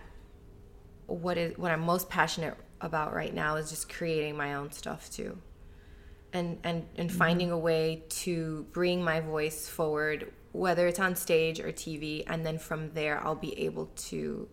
what 1.07 1.37
is 1.37 1.57
what 1.57 1.71
I'm 1.71 1.81
most 1.81 2.09
passionate 2.09 2.55
about 2.81 3.13
right 3.13 3.33
now 3.33 3.55
is 3.55 3.69
just 3.69 3.89
creating 3.89 4.35
my 4.35 4.55
own 4.55 4.71
stuff 4.71 5.09
too. 5.09 5.37
And 6.33 6.59
and 6.63 6.85
and 6.97 7.11
finding 7.11 7.51
a 7.51 7.57
way 7.57 8.03
to 8.09 8.65
bring 8.71 9.03
my 9.03 9.21
voice 9.21 9.67
forward 9.67 10.31
whether 10.51 10.87
it's 10.87 10.99
on 10.99 11.15
stage 11.15 11.59
or 11.59 11.71
TV 11.71 12.23
and 12.27 12.45
then 12.45 12.57
from 12.57 12.91
there 12.93 13.21
I'll 13.23 13.35
be 13.35 13.59
able 13.59 13.87
to 13.97 14.47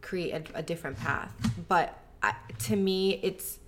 create 0.00 0.32
a, 0.32 0.58
a 0.58 0.62
different 0.62 0.98
path. 0.98 1.32
But 1.68 1.98
I, 2.22 2.34
to 2.60 2.76
me 2.76 3.20
it's 3.22 3.58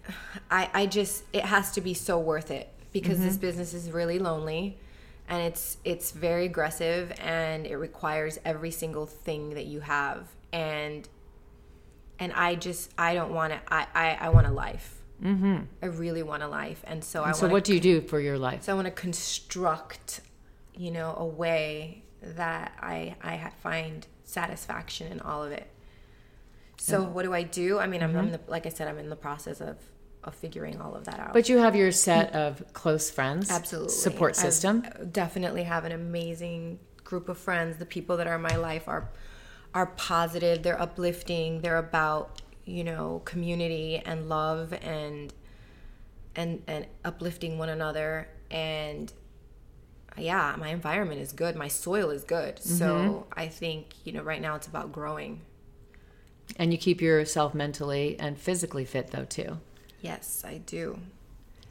I 0.50 0.70
I 0.72 0.86
just 0.86 1.24
it 1.32 1.44
has 1.44 1.72
to 1.72 1.80
be 1.80 1.94
so 1.94 2.18
worth 2.18 2.50
it 2.50 2.68
because 2.92 3.20
this 3.20 3.36
business 3.36 3.74
is 3.74 3.90
really 3.90 4.18
lonely 4.18 4.78
and 5.30 5.42
it's 5.44 5.78
it's 5.84 6.10
very 6.10 6.44
aggressive 6.44 7.12
and 7.20 7.66
it 7.66 7.76
requires 7.76 8.38
every 8.44 8.72
single 8.72 9.06
thing 9.06 9.50
that 9.50 9.66
you 9.66 9.80
have 9.80 10.28
and 10.52 11.08
and 12.18 12.32
I 12.32 12.56
just 12.56 12.92
I 12.98 13.14
don't 13.14 13.32
want 13.32 13.52
to 13.52 13.60
I, 13.72 13.86
I 13.94 14.18
I 14.22 14.28
want 14.30 14.48
a 14.48 14.50
life 14.50 15.00
mm-hmm. 15.22 15.58
I 15.82 15.86
really 15.86 16.24
want 16.24 16.42
a 16.42 16.48
life 16.48 16.82
and 16.86 17.02
so 17.02 17.22
I 17.22 17.32
So 17.32 17.48
what 17.48 17.64
do 17.64 17.72
you 17.72 17.80
do 17.80 18.00
for 18.02 18.20
your 18.20 18.36
life? 18.36 18.64
so 18.64 18.72
I 18.72 18.74
want 18.74 18.86
to 18.86 18.90
construct, 18.90 20.20
you 20.74 20.90
know, 20.90 21.14
a 21.16 21.24
way 21.24 22.02
that 22.22 22.72
I 22.80 23.14
I 23.22 23.50
find 23.62 24.06
satisfaction 24.24 25.10
in 25.12 25.20
all 25.20 25.44
of 25.44 25.52
it. 25.52 25.70
So 26.76 27.02
what 27.02 27.24
do 27.24 27.34
I 27.34 27.42
do? 27.42 27.78
I 27.78 27.86
mean, 27.86 28.02
I'm, 28.02 28.16
I'm 28.16 28.32
the, 28.32 28.40
like 28.46 28.64
I 28.64 28.70
said, 28.70 28.88
I'm 28.88 28.98
in 28.98 29.10
the 29.10 29.16
process 29.16 29.60
of 29.60 29.76
of 30.24 30.34
figuring 30.34 30.80
all 30.80 30.94
of 30.94 31.04
that 31.04 31.18
out. 31.18 31.32
But 31.32 31.48
you 31.48 31.58
have 31.58 31.74
your 31.74 31.92
set 31.92 32.34
of 32.34 32.62
close 32.72 33.10
friends, 33.10 33.50
Absolutely, 33.50 33.90
support 33.90 34.36
system. 34.36 34.82
definitely 35.12 35.62
have 35.64 35.84
an 35.84 35.92
amazing 35.92 36.78
group 37.04 37.28
of 37.28 37.38
friends. 37.38 37.78
The 37.78 37.86
people 37.86 38.16
that 38.18 38.26
are 38.26 38.36
in 38.36 38.42
my 38.42 38.56
life 38.56 38.86
are 38.88 39.08
are 39.74 39.86
positive. 39.86 40.62
They're 40.62 40.80
uplifting. 40.80 41.60
They're 41.60 41.78
about 41.78 42.42
you 42.64 42.84
know 42.84 43.22
community 43.24 43.96
and 44.04 44.28
love 44.28 44.72
and 44.82 45.32
and 46.36 46.62
and 46.68 46.86
uplifting 47.04 47.58
one 47.58 47.68
another 47.68 48.28
and 48.50 49.12
yeah 50.18 50.54
my 50.58 50.68
environment 50.68 51.20
is 51.20 51.32
good 51.32 51.56
my 51.56 51.66
soil 51.68 52.10
is 52.10 52.22
good 52.24 52.58
so 52.62 52.86
Mm-hmm. 53.30 53.40
i 53.40 53.48
think 53.48 53.94
you 54.04 54.12
know 54.12 54.22
right 54.22 54.40
now 54.40 54.54
it's 54.54 54.66
about 54.68 54.92
growing 54.92 55.40
And 56.56 56.70
you 56.72 56.78
keep 56.78 57.00
yourself 57.00 57.54
mentally 57.54 58.16
and 58.20 58.36
physically 58.38 58.84
fit, 58.84 59.10
though, 59.12 59.24
too. 59.24 59.58
Yes 60.00 60.42
i 60.46 60.58
do. 60.58 60.98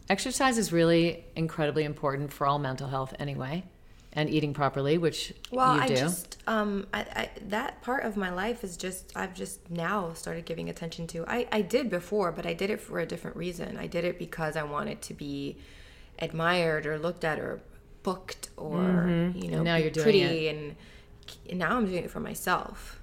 Exercise 0.10 0.58
is 0.58 0.74
really 0.74 1.24
incredibly 1.36 1.84
important 1.84 2.34
for 2.34 2.48
all 2.48 2.58
mental 2.58 2.88
health, 2.88 3.14
anyway, 3.20 3.64
and 4.12 4.28
eating 4.28 4.56
properly, 4.56 4.98
which 4.98 5.34
well 5.52 5.76
you 5.76 5.82
i 5.82 5.88
do. 5.88 5.96
just 5.96 6.38
um 6.48 6.88
I, 6.94 7.00
I 7.02 7.30
that 7.50 7.82
part 7.84 8.04
of 8.04 8.18
my 8.18 8.32
life 8.32 8.64
is 8.64 8.76
just 8.76 9.12
i've 9.16 9.36
just 9.36 9.70
now 9.70 10.14
started 10.14 10.46
giving 10.46 10.68
attention 10.70 11.06
to 11.08 11.26
i 11.28 11.48
i 11.52 11.62
did 11.62 11.90
before 11.92 12.32
but 12.32 12.46
i 12.48 12.54
did 12.54 12.72
it 12.72 12.82
for 12.82 13.00
a 13.00 13.06
different 13.06 13.38
reason. 13.38 13.78
I 13.78 13.86
did 13.88 14.04
it 14.06 14.18
because 14.18 14.56
i 14.56 14.64
wanted 14.64 15.02
to 15.04 15.14
be 15.14 15.58
admired 16.18 16.86
or 16.88 16.98
looked 16.98 17.24
at 17.24 17.40
or 17.40 17.62
booked 18.02 18.50
or 18.58 19.32
you 19.36 19.50
know 19.52 19.62
now 19.62 19.76
you're 19.76 19.92
doing 19.92 20.04
pretty 20.04 20.48
and, 20.48 20.76
and 21.50 21.60
now 21.60 21.78
i'm 21.78 21.86
doing 21.86 22.04
it 22.04 22.10
for 22.12 22.20
myself. 22.20 23.00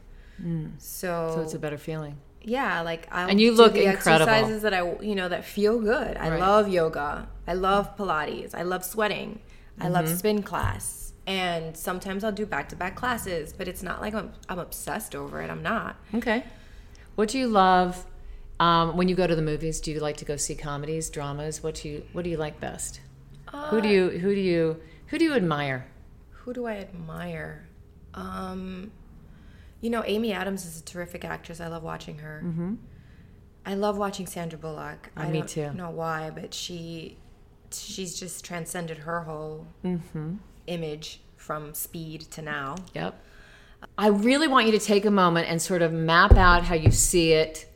So 0.78 1.32
so 1.34 1.40
it's 1.42 1.54
a 1.54 1.58
better 1.58 1.78
feeling. 1.78 2.16
Yeah 2.48 2.80
like 2.80 3.06
i 3.10 3.28
And 3.30 3.40
you 3.40 3.50
look 3.52 3.74
the 3.74 3.84
incredible. 3.84 4.32
exercises 4.32 4.62
that 4.62 4.72
i 4.72 4.82
you 5.02 5.14
know 5.14 5.28
that 5.28 5.44
feel 5.44 5.78
good 5.80 6.16
i 6.16 6.30
Right. 6.30 6.40
love 6.40 6.68
yoga 6.68 7.28
i 7.46 7.54
love 7.54 7.96
pilates 7.98 8.54
i 8.54 8.62
love 8.62 8.84
sweating 8.84 9.40
i 9.80 9.88
love 9.88 10.04
Mm-hmm. 10.06 10.16
spin 10.16 10.42
class 10.42 11.12
and 11.26 11.76
sometimes 11.76 12.22
i'll 12.24 12.32
do 12.42 12.46
back-to-back 12.46 12.94
classes 12.96 13.52
but 13.52 13.66
it's 13.66 13.82
not 13.82 14.00
like 14.00 14.14
i'm, 14.14 14.32
I'm 14.48 14.60
obsessed 14.60 15.14
over 15.14 15.42
it 15.42 15.50
i'm 15.50 15.62
not 15.62 15.96
Okay. 16.14 16.44
What 17.16 17.28
do 17.30 17.38
you 17.38 17.48
love 17.48 18.06
Um, 18.60 18.96
when 18.98 19.06
you 19.10 19.16
go 19.22 19.26
to 19.26 19.36
the 19.40 19.42
movies, 19.52 19.80
do 19.84 19.90
you 19.94 20.00
like 20.00 20.16
to 20.22 20.24
go 20.32 20.36
see 20.36 20.54
comedies, 20.54 21.10
dramas? 21.10 21.62
What 21.64 21.74
do 21.80 21.88
you 21.90 21.96
What 22.14 22.22
do 22.24 22.30
you 22.30 22.38
like 22.46 22.56
best? 22.60 23.00
who 23.70 23.80
do 23.84 23.88
you 23.96 24.04
Who 24.22 24.30
do 24.38 24.40
you 24.52 24.62
Who 25.08 25.18
do 25.20 25.24
you 25.28 25.34
admire? 25.34 25.78
Who 26.40 26.50
do 26.58 26.62
I 26.72 26.74
admire? 26.86 27.52
Um, 28.14 28.92
you 29.80 29.90
know, 29.90 30.02
Amy 30.06 30.32
Adams 30.32 30.64
is 30.64 30.80
a 30.80 30.84
terrific 30.84 31.24
actress. 31.24 31.60
I 31.60 31.68
love 31.68 31.82
watching 31.82 32.18
her. 32.18 32.42
Mm-hmm. 32.44 32.74
I 33.64 33.74
love 33.74 33.98
watching 33.98 34.26
Sandra 34.26 34.58
Bullock. 34.58 35.10
I 35.16 35.28
me 35.28 35.38
don't 35.40 35.48
too. 35.48 35.72
know 35.72 35.90
why, 35.90 36.30
but 36.30 36.54
she 36.54 37.18
she's 37.72 38.18
just 38.18 38.44
transcended 38.44 38.98
her 38.98 39.22
whole 39.22 39.66
Mm-hmm. 39.84 40.36
image 40.66 41.20
from 41.36 41.74
Speed 41.74 42.22
to 42.32 42.42
now. 42.42 42.76
Yep. 42.94 43.20
I 43.98 44.08
really 44.08 44.48
want 44.48 44.66
you 44.66 44.72
to 44.72 44.78
take 44.78 45.04
a 45.04 45.10
moment 45.10 45.48
and 45.48 45.60
sort 45.60 45.82
of 45.82 45.92
map 45.92 46.32
out 46.36 46.64
how 46.64 46.74
you 46.74 46.90
see 46.90 47.32
it 47.32 47.66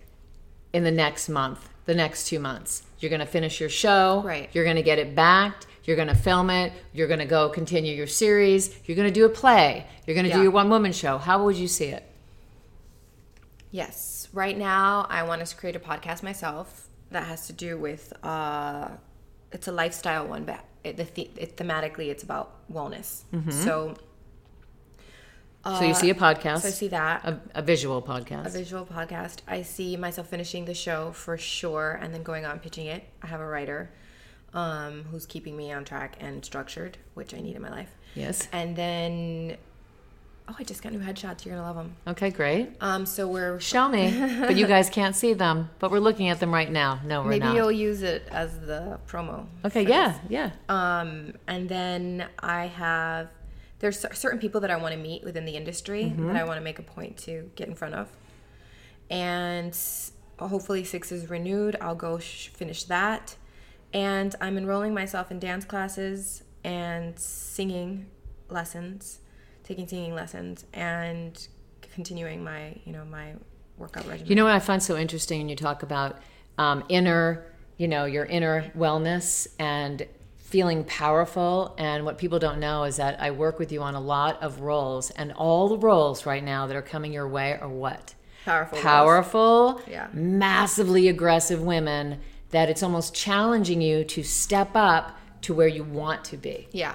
in 0.73 0.85
the 0.85 0.91
next 0.91 1.29
month, 1.29 1.69
the 1.87 1.95
next 1.95 2.27
two 2.29 2.39
months. 2.39 2.83
You're 3.01 3.11
going 3.11 3.21
to 3.21 3.27
finish 3.27 3.61
your 3.61 3.69
show. 3.69 4.23
Right. 4.25 4.49
You're 4.53 4.65
going 4.65 4.77
to 4.77 4.83
get 4.83 4.99
it 4.99 5.15
backed. 5.15 5.67
You're 5.91 5.97
going 5.97 6.07
to 6.07 6.15
film 6.15 6.51
it. 6.51 6.73
You're 6.93 7.09
going 7.09 7.19
to 7.19 7.27
go 7.27 7.49
continue 7.49 7.93
your 7.93 8.07
series. 8.07 8.73
You're 8.85 8.95
going 8.95 9.09
to 9.09 9.13
do 9.13 9.25
a 9.25 9.29
play. 9.29 9.85
You're 10.07 10.15
going 10.15 10.27
to 10.29 10.33
do 10.33 10.41
your 10.41 10.53
one 10.53 10.71
woman 10.71 10.93
show. 10.93 11.19
How 11.19 11.43
would 11.45 11.57
you 11.57 11.67
see 11.67 11.87
it? 11.87 12.05
Yes. 13.73 14.29
Right 14.33 14.57
now, 14.57 15.05
I 15.11 15.25
want 15.25 15.45
to 15.45 15.57
create 15.57 15.75
a 15.75 15.81
podcast 15.81 16.23
myself 16.23 16.87
that 17.11 17.25
has 17.25 17.49
to 17.49 17.53
do 17.53 17.77
with. 17.77 18.13
Uh, 18.23 18.91
it's 19.51 19.67
a 19.67 19.73
lifestyle 19.73 20.29
one, 20.29 20.45
but 20.45 20.65
it, 20.85 20.97
the, 20.97 21.03
the, 21.03 21.29
it, 21.37 21.57
thematically, 21.57 22.07
it's 22.07 22.23
about 22.23 22.71
wellness. 22.73 23.23
So, 23.51 23.97
so 25.65 25.83
you 25.83 25.95
see 25.95 26.11
a 26.11 26.15
podcast, 26.15 26.59
Uh, 26.59 26.59
so 26.61 26.69
I 26.69 26.71
see 26.71 26.89
that 26.89 27.25
a, 27.25 27.41
a 27.57 27.63
visual 27.63 28.01
podcast. 28.01 28.47
a 28.47 28.51
visual 28.51 28.87
podcast. 28.87 29.39
I 29.49 29.63
see 29.63 29.97
myself 29.97 30.29
finishing 30.29 30.67
the 30.67 30.75
show 30.75 31.11
for 31.11 31.37
sure, 31.37 31.99
and 32.01 32.15
then 32.15 32.23
going 32.23 32.45
out 32.45 32.53
and 32.53 32.63
pitching 32.63 32.87
it. 32.87 33.03
I 33.25 33.27
have 33.27 33.41
a 33.41 33.47
writer 33.47 33.91
um, 34.55 35.05
who's 35.11 35.27
keeping 35.27 35.57
me 35.57 35.73
on 35.73 35.85
track 35.85 36.17
and 36.21 36.45
structured, 36.45 36.99
which 37.15 37.35
I 37.35 37.41
need 37.41 37.57
in 37.57 37.63
my 37.63 37.71
life. 37.71 37.91
yes. 38.15 38.49
And 38.53 38.75
then, 38.77 39.57
oh, 40.49 40.57
I 40.59 40.65
just 40.65 40.83
got 40.83 40.93
new 40.93 40.99
headshots. 40.99 41.45
You're 41.45 41.55
gonna 41.55 41.67
love 41.67 41.77
them. 41.77 41.95
Okay, 42.09 42.31
great. 42.31 42.71
Um, 42.81 43.07
so 43.07 43.29
we're 43.29 43.61
Show 43.61 43.89
me. 43.89 44.11
but 44.41 44.57
you 44.57 44.67
guys 44.67 44.91
can't 44.91 45.15
see 45.15 45.35
them. 45.35 45.71
But 45.79 45.91
we're 45.93 46.01
looking 46.01 46.29
at 46.29 46.41
them 46.41 46.53
right 46.53 46.71
now. 46.71 47.01
No, 47.05 47.23
we're 47.23 47.31
maybe 47.31 47.45
not. 47.47 47.55
you'll 47.57 47.71
use 47.73 48.03
it 48.03 48.27
as 48.33 48.59
the 48.61 48.99
promo. 49.07 49.47
Okay, 49.65 49.87
yeah, 49.87 50.19
this. 50.29 50.31
yeah. 50.31 50.51
Um, 50.69 51.35
and 51.47 51.69
then 51.69 52.27
I 52.41 52.67
have 52.67 53.29
there's 53.79 54.05
certain 54.13 54.39
people 54.41 54.61
that 54.63 54.71
I 54.71 54.77
want 54.77 54.93
to 54.95 55.01
meet 55.01 55.25
within 55.25 55.45
the 55.47 55.57
industry 55.57 56.05
Mm-hmm. 56.05 56.27
that 56.27 56.37
I 56.37 56.45
want 56.45 56.59
to 56.59 56.65
make 56.65 56.79
a 56.79 56.83
point 56.83 57.17
to 57.19 57.51
get 57.55 57.67
in 57.69 57.75
front 57.75 57.95
of, 57.95 58.09
and 59.09 59.77
hopefully 60.39 60.85
six 60.85 61.13
is 61.13 61.31
renewed. 61.31 61.77
I'll 61.81 61.95
go 61.95 62.19
sh- 62.19 62.49
finish 62.49 62.85
that, 62.85 63.37
and 63.93 64.35
I'm 64.41 64.57
enrolling 64.59 64.95
myself 64.95 65.31
in 65.31 65.39
dance 65.39 65.65
classes 65.65 66.43
and 66.65 67.19
singing 67.19 68.07
lessons, 68.49 69.21
taking 69.65 69.87
singing 69.89 70.15
lessons, 70.15 70.65
and 70.73 71.47
continuing 71.83 72.45
my 72.45 72.77
you 72.85 72.93
know 72.93 73.05
my 73.05 73.35
workout 73.79 74.07
regimen. 74.07 74.29
You 74.29 74.37
know 74.37 74.45
what 74.45 74.53
I 74.55 74.59
find 74.61 74.83
so 74.83 74.97
interesting 74.97 75.41
when 75.41 75.49
you 75.49 75.57
talk 75.57 75.83
about 75.83 76.21
um, 76.59 76.85
inner, 76.89 77.47
you 77.79 77.89
know, 77.89 78.05
your 78.05 78.27
inner 78.27 78.71
wellness 78.77 79.49
and 79.59 80.07
feeling 80.37 80.85
powerful. 80.85 81.75
And 81.79 82.05
what 82.05 82.19
people 82.19 82.39
don't 82.39 82.61
know 82.61 82.85
is 82.85 82.97
that 82.97 83.21
I 83.23 83.31
work 83.31 83.59
with 83.59 83.73
you 83.73 83.83
on 83.83 83.95
a 83.95 84.01
lot 84.01 84.43
of 84.43 84.61
roles, 84.61 85.11
and 85.11 85.33
all 85.33 85.69
the 85.69 85.79
roles 85.79 86.27
right 86.27 86.45
now 86.45 86.67
that 86.67 86.77
are 86.77 86.83
coming 86.83 87.13
your 87.13 87.29
way 87.29 87.59
are 87.61 87.69
what? 87.69 88.15
Powerful. 88.45 88.79
Powerful, 88.79 89.81
Yeah. 89.87 90.09
massively 90.13 91.09
aggressive 91.09 91.61
women 91.63 92.21
that 92.51 92.69
it's 92.69 92.83
almost 92.83 93.15
challenging 93.15 93.81
you 93.81 94.05
to 94.05 94.23
step 94.23 94.71
up 94.75 95.19
to 95.43 95.55
where 95.55 95.69
you 95.69 95.85
want 95.85 96.25
to 96.25 96.37
be. 96.37 96.69
Yeah. 96.73 96.95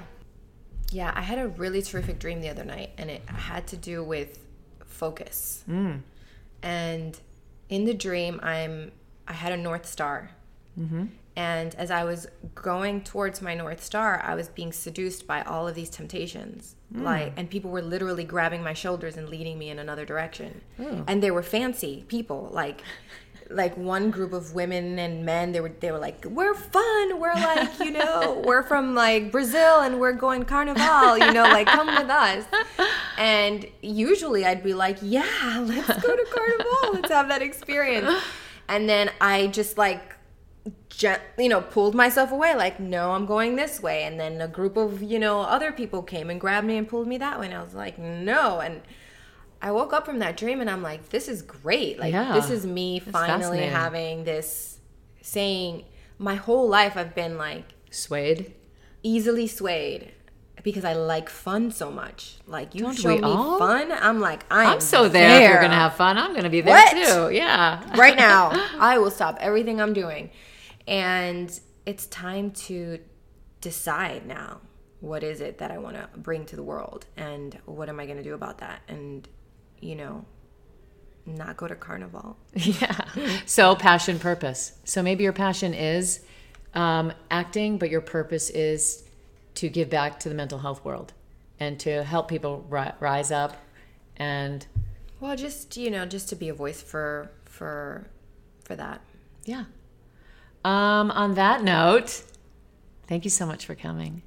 Yeah, 0.92 1.12
I 1.16 1.22
had 1.22 1.40
a 1.40 1.48
really 1.48 1.82
terrific 1.82 2.20
dream 2.20 2.42
the 2.42 2.50
other 2.50 2.64
night, 2.64 2.92
and 2.98 3.10
it 3.10 3.28
had 3.28 3.68
to 3.68 3.78
do 3.78 4.04
with 4.04 4.40
focus. 4.86 5.64
Mm. 5.70 6.02
And 6.62 7.20
in 7.70 7.86
the 7.86 7.94
dream, 7.94 8.40
I'm 8.44 8.92
I 9.28 9.34
had 9.34 9.52
a 9.52 9.58
north 9.58 9.88
star, 9.88 10.30
mm-hmm. 10.80 11.06
and 11.36 11.74
as 11.76 11.90
I 11.90 12.04
was 12.04 12.28
going 12.54 13.02
towards 13.02 13.42
my 13.42 13.56
north 13.56 13.84
star, 13.84 14.22
I 14.24 14.36
was 14.36 14.48
being 14.48 14.72
seduced 14.72 15.26
by 15.26 15.42
all 15.42 15.68
of 15.68 15.74
these 15.74 15.90
temptations, 15.90 16.76
mm. 16.94 17.02
like, 17.02 17.34
and 17.36 17.50
people 17.50 17.72
were 17.72 17.82
literally 17.82 18.24
grabbing 18.24 18.62
my 18.62 18.74
shoulders 18.74 19.18
and 19.18 19.28
leading 19.28 19.58
me 19.58 19.72
in 19.72 19.80
another 19.80 20.06
direction, 20.06 20.62
oh. 20.80 21.04
and 21.08 21.24
they 21.24 21.32
were 21.32 21.44
fancy 21.44 22.06
people, 22.08 22.50
like. 22.54 22.84
Like 23.50 23.78
one 23.78 24.10
group 24.10 24.34
of 24.34 24.56
women 24.56 24.98
and 24.98 25.24
men, 25.26 25.52
they 25.52 25.62
were 25.62 25.70
they 25.70 25.92
were 25.92 26.00
like, 26.00 26.26
"We're 26.26 26.56
fun. 26.56 27.20
We're 27.20 27.36
like, 27.36 27.80
you 27.80 27.92
know, 27.92 28.42
we're 28.46 28.64
from 28.64 28.96
like 28.96 29.32
Brazil 29.32 29.82
and 29.82 30.00
we're 30.00 30.14
going 30.14 30.46
carnival. 30.46 31.18
You 31.18 31.32
know, 31.32 31.44
like 31.44 31.68
come 31.68 31.88
with 31.88 32.10
us." 32.10 32.46
And 33.18 33.66
usually 33.82 34.46
I'd 34.46 34.64
be 34.64 34.74
like, 34.74 34.98
"Yeah, 35.02 35.64
let's 35.64 36.02
go 36.02 36.16
to 36.16 36.26
carnival. 36.32 36.94
Let's 36.94 37.10
have 37.12 37.28
that 37.30 37.42
experience." 37.42 38.22
And 38.68 38.90
then 38.90 39.12
I 39.22 39.48
just 39.48 39.78
like 39.78 40.16
gen- 40.90 41.22
you 41.38 41.50
know 41.50 41.62
pulled 41.62 41.94
myself 41.94 42.32
away 42.32 42.56
like 42.56 42.80
no 42.80 43.12
i'm 43.12 43.26
going 43.26 43.56
this 43.56 43.82
way 43.82 44.04
and 44.04 44.20
then 44.20 44.42
a 44.42 44.48
group 44.48 44.78
of 44.78 45.04
you 45.04 45.20
know 45.20 45.42
other 45.42 45.72
people 45.72 46.02
came 46.02 46.30
and 46.30 46.40
grabbed 46.40 46.66
me 46.66 46.78
and 46.78 46.88
pulled 46.88 47.08
me 47.08 47.18
that 47.18 47.40
way 47.40 47.48
and 47.48 47.56
i 47.56 47.62
was 47.62 47.74
like 47.74 47.98
no 48.00 48.60
and 48.60 48.82
i 49.66 49.72
woke 49.72 49.92
up 49.92 50.06
from 50.06 50.20
that 50.20 50.38
dream 50.38 50.62
and 50.62 50.70
i'm 50.70 50.82
like 50.82 51.10
this 51.10 51.28
is 51.28 51.42
great 51.42 52.00
like 52.00 52.14
Yeah. 52.14 52.32
this 52.34 52.50
is 52.50 52.66
me 52.66 53.00
That's 53.00 53.12
finally 53.12 53.64
having 53.66 54.24
this 54.24 54.80
saying 55.22 55.84
my 56.18 56.36
whole 56.36 56.68
life 56.70 56.96
i've 56.96 57.16
been 57.16 57.38
like 57.38 57.66
Swayed. 57.90 58.54
easily 59.04 59.48
swayed 59.48 60.12
because 60.64 60.84
I 60.84 60.94
like 60.94 61.30
fun 61.30 61.70
so 61.72 61.92
much. 61.92 62.38
Like 62.48 62.74
you 62.74 62.82
Don't 62.82 62.98
show 62.98 63.16
me 63.16 63.22
all? 63.22 63.60
fun, 63.60 63.92
I'm 63.92 64.20
like 64.20 64.44
I'm, 64.50 64.68
I'm 64.68 64.80
so 64.82 65.08
there. 65.08 65.36
If 65.44 65.50
you're 65.50 65.62
gonna 65.62 65.76
have 65.76 65.94
fun, 65.96 66.18
I'm 66.18 66.34
gonna 66.34 66.50
be 66.50 66.62
there 66.62 66.74
What? 66.74 66.92
too. 66.92 67.30
Yeah. 67.36 67.84
right 67.98 68.16
now. 68.18 68.50
I 68.80 68.98
will 68.98 69.12
stop 69.12 69.38
everything 69.40 69.80
I'm 69.80 69.94
doing. 69.94 70.32
And 70.88 71.48
it's 71.86 72.08
time 72.08 72.50
to 72.68 73.00
decide 73.62 74.26
now 74.26 74.60
what 75.02 75.24
is 75.24 75.40
it 75.40 75.60
that 75.60 75.70
I 75.72 75.78
want 75.78 75.98
to 75.98 76.10
bring 76.18 76.46
to 76.48 76.56
the 76.56 76.64
world 76.64 77.06
and 77.16 77.56
what 77.66 77.88
am 77.88 78.00
I 78.00 78.06
going 78.06 78.18
to 78.18 78.24
do 78.24 78.34
about 78.34 78.58
that? 78.58 78.82
And, 78.88 79.28
you 79.82 79.96
know, 79.96 80.26
not 81.26 81.58
go 81.58 81.68
to 81.68 81.76
carnival. 81.76 82.38
Yeah. 82.56 83.06
So 83.46 83.76
passion, 83.76 84.20
purpose. 84.20 84.74
So 84.84 85.02
maybe 85.04 85.24
your 85.24 85.34
passion 85.34 85.74
is 85.74 86.22
um, 86.74 87.12
acting, 87.32 87.78
but 87.78 87.90
your 87.90 88.02
purpose 88.02 88.50
is 88.50 89.04
to 89.56 89.70
give 89.70 89.90
back 89.90 90.20
to 90.22 90.30
the 90.30 90.36
mental 90.36 90.60
health 90.60 90.84
world 90.86 91.14
and 91.60 91.80
to 91.80 92.04
help 92.04 92.28
people 92.28 92.66
ri- 92.70 92.92
rise 93.00 93.32
up. 93.32 93.56
And 94.18 94.66
Well, 95.20 95.36
just, 95.36 95.78
you 95.78 95.90
know, 95.90 96.06
just 96.06 96.30
to 96.30 96.36
be 96.36 96.50
a 96.50 96.54
voice 96.54 96.82
for 96.82 97.32
for 97.46 98.08
for 98.64 98.76
that. 98.76 99.02
yeah. 99.46 99.66
Um, 100.64 101.12
on 101.12 101.36
that 101.36 101.64
note, 101.64 102.24
thank 103.08 103.24
you 103.24 103.30
so 103.30 103.46
much 103.46 103.66
for 103.68 103.76
coming. 103.76 104.24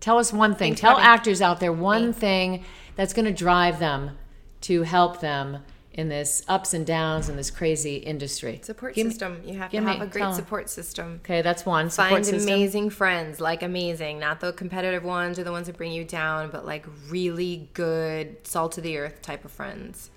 Tell 0.00 0.18
us 0.18 0.32
one 0.32 0.52
thing. 0.54 0.70
Thanks 0.72 0.80
Tell 0.80 0.96
actors 0.96 1.42
out 1.42 1.60
there 1.60 1.72
one 1.72 2.12
thing 2.14 2.64
that's 2.96 3.12
going 3.12 3.26
to 3.26 3.32
drive 3.32 3.78
them 3.78 4.16
to 4.62 4.82
help 4.82 5.20
them 5.20 5.58
in 5.92 6.08
this 6.08 6.44
ups 6.46 6.74
and 6.74 6.86
downs 6.86 7.28
in 7.28 7.34
this 7.36 7.50
crazy 7.50 7.96
industry. 7.96 8.60
Support 8.62 8.94
Give 8.94 9.06
me- 9.06 9.10
system. 9.10 9.42
you 9.44 9.58
have 9.58 9.70
to 9.70 9.76
give 9.76 9.84
me- 9.84 9.92
have 9.92 10.02
a 10.02 10.06
great 10.06 10.32
support 10.34 10.70
system. 10.70 11.20
Okay, 11.24 11.42
that's 11.42 11.66
one 11.66 11.90
support 11.90 12.10
Find 12.12 12.26
system. 12.26 12.52
amazing 12.54 12.90
friends, 12.90 13.40
like 13.40 13.62
amazing, 13.64 14.20
not 14.20 14.38
the 14.38 14.52
competitive 14.52 15.02
ones 15.02 15.40
or 15.40 15.44
the 15.44 15.50
ones 15.50 15.66
that 15.66 15.76
bring 15.76 15.90
you 15.90 16.04
down, 16.04 16.50
but 16.50 16.64
like 16.64 16.86
really 17.08 17.68
good, 17.74 18.36
salt 18.46 18.78
of 18.78 18.84
the 18.84 18.96
earth 18.96 19.22
type 19.22 19.44
of 19.44 19.50
friends. 19.50 20.10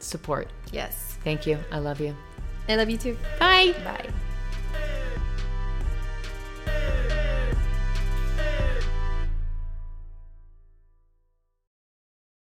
Support. 0.00 0.48
Yes. 0.70 1.16
Thank 1.24 1.46
you. 1.46 1.58
I 1.70 1.78
love 1.78 2.00
you. 2.00 2.14
I 2.68 2.76
love 2.76 2.90
you 2.90 2.98
too. 2.98 3.16
Bye. 3.38 3.74
Bye. 3.84 4.08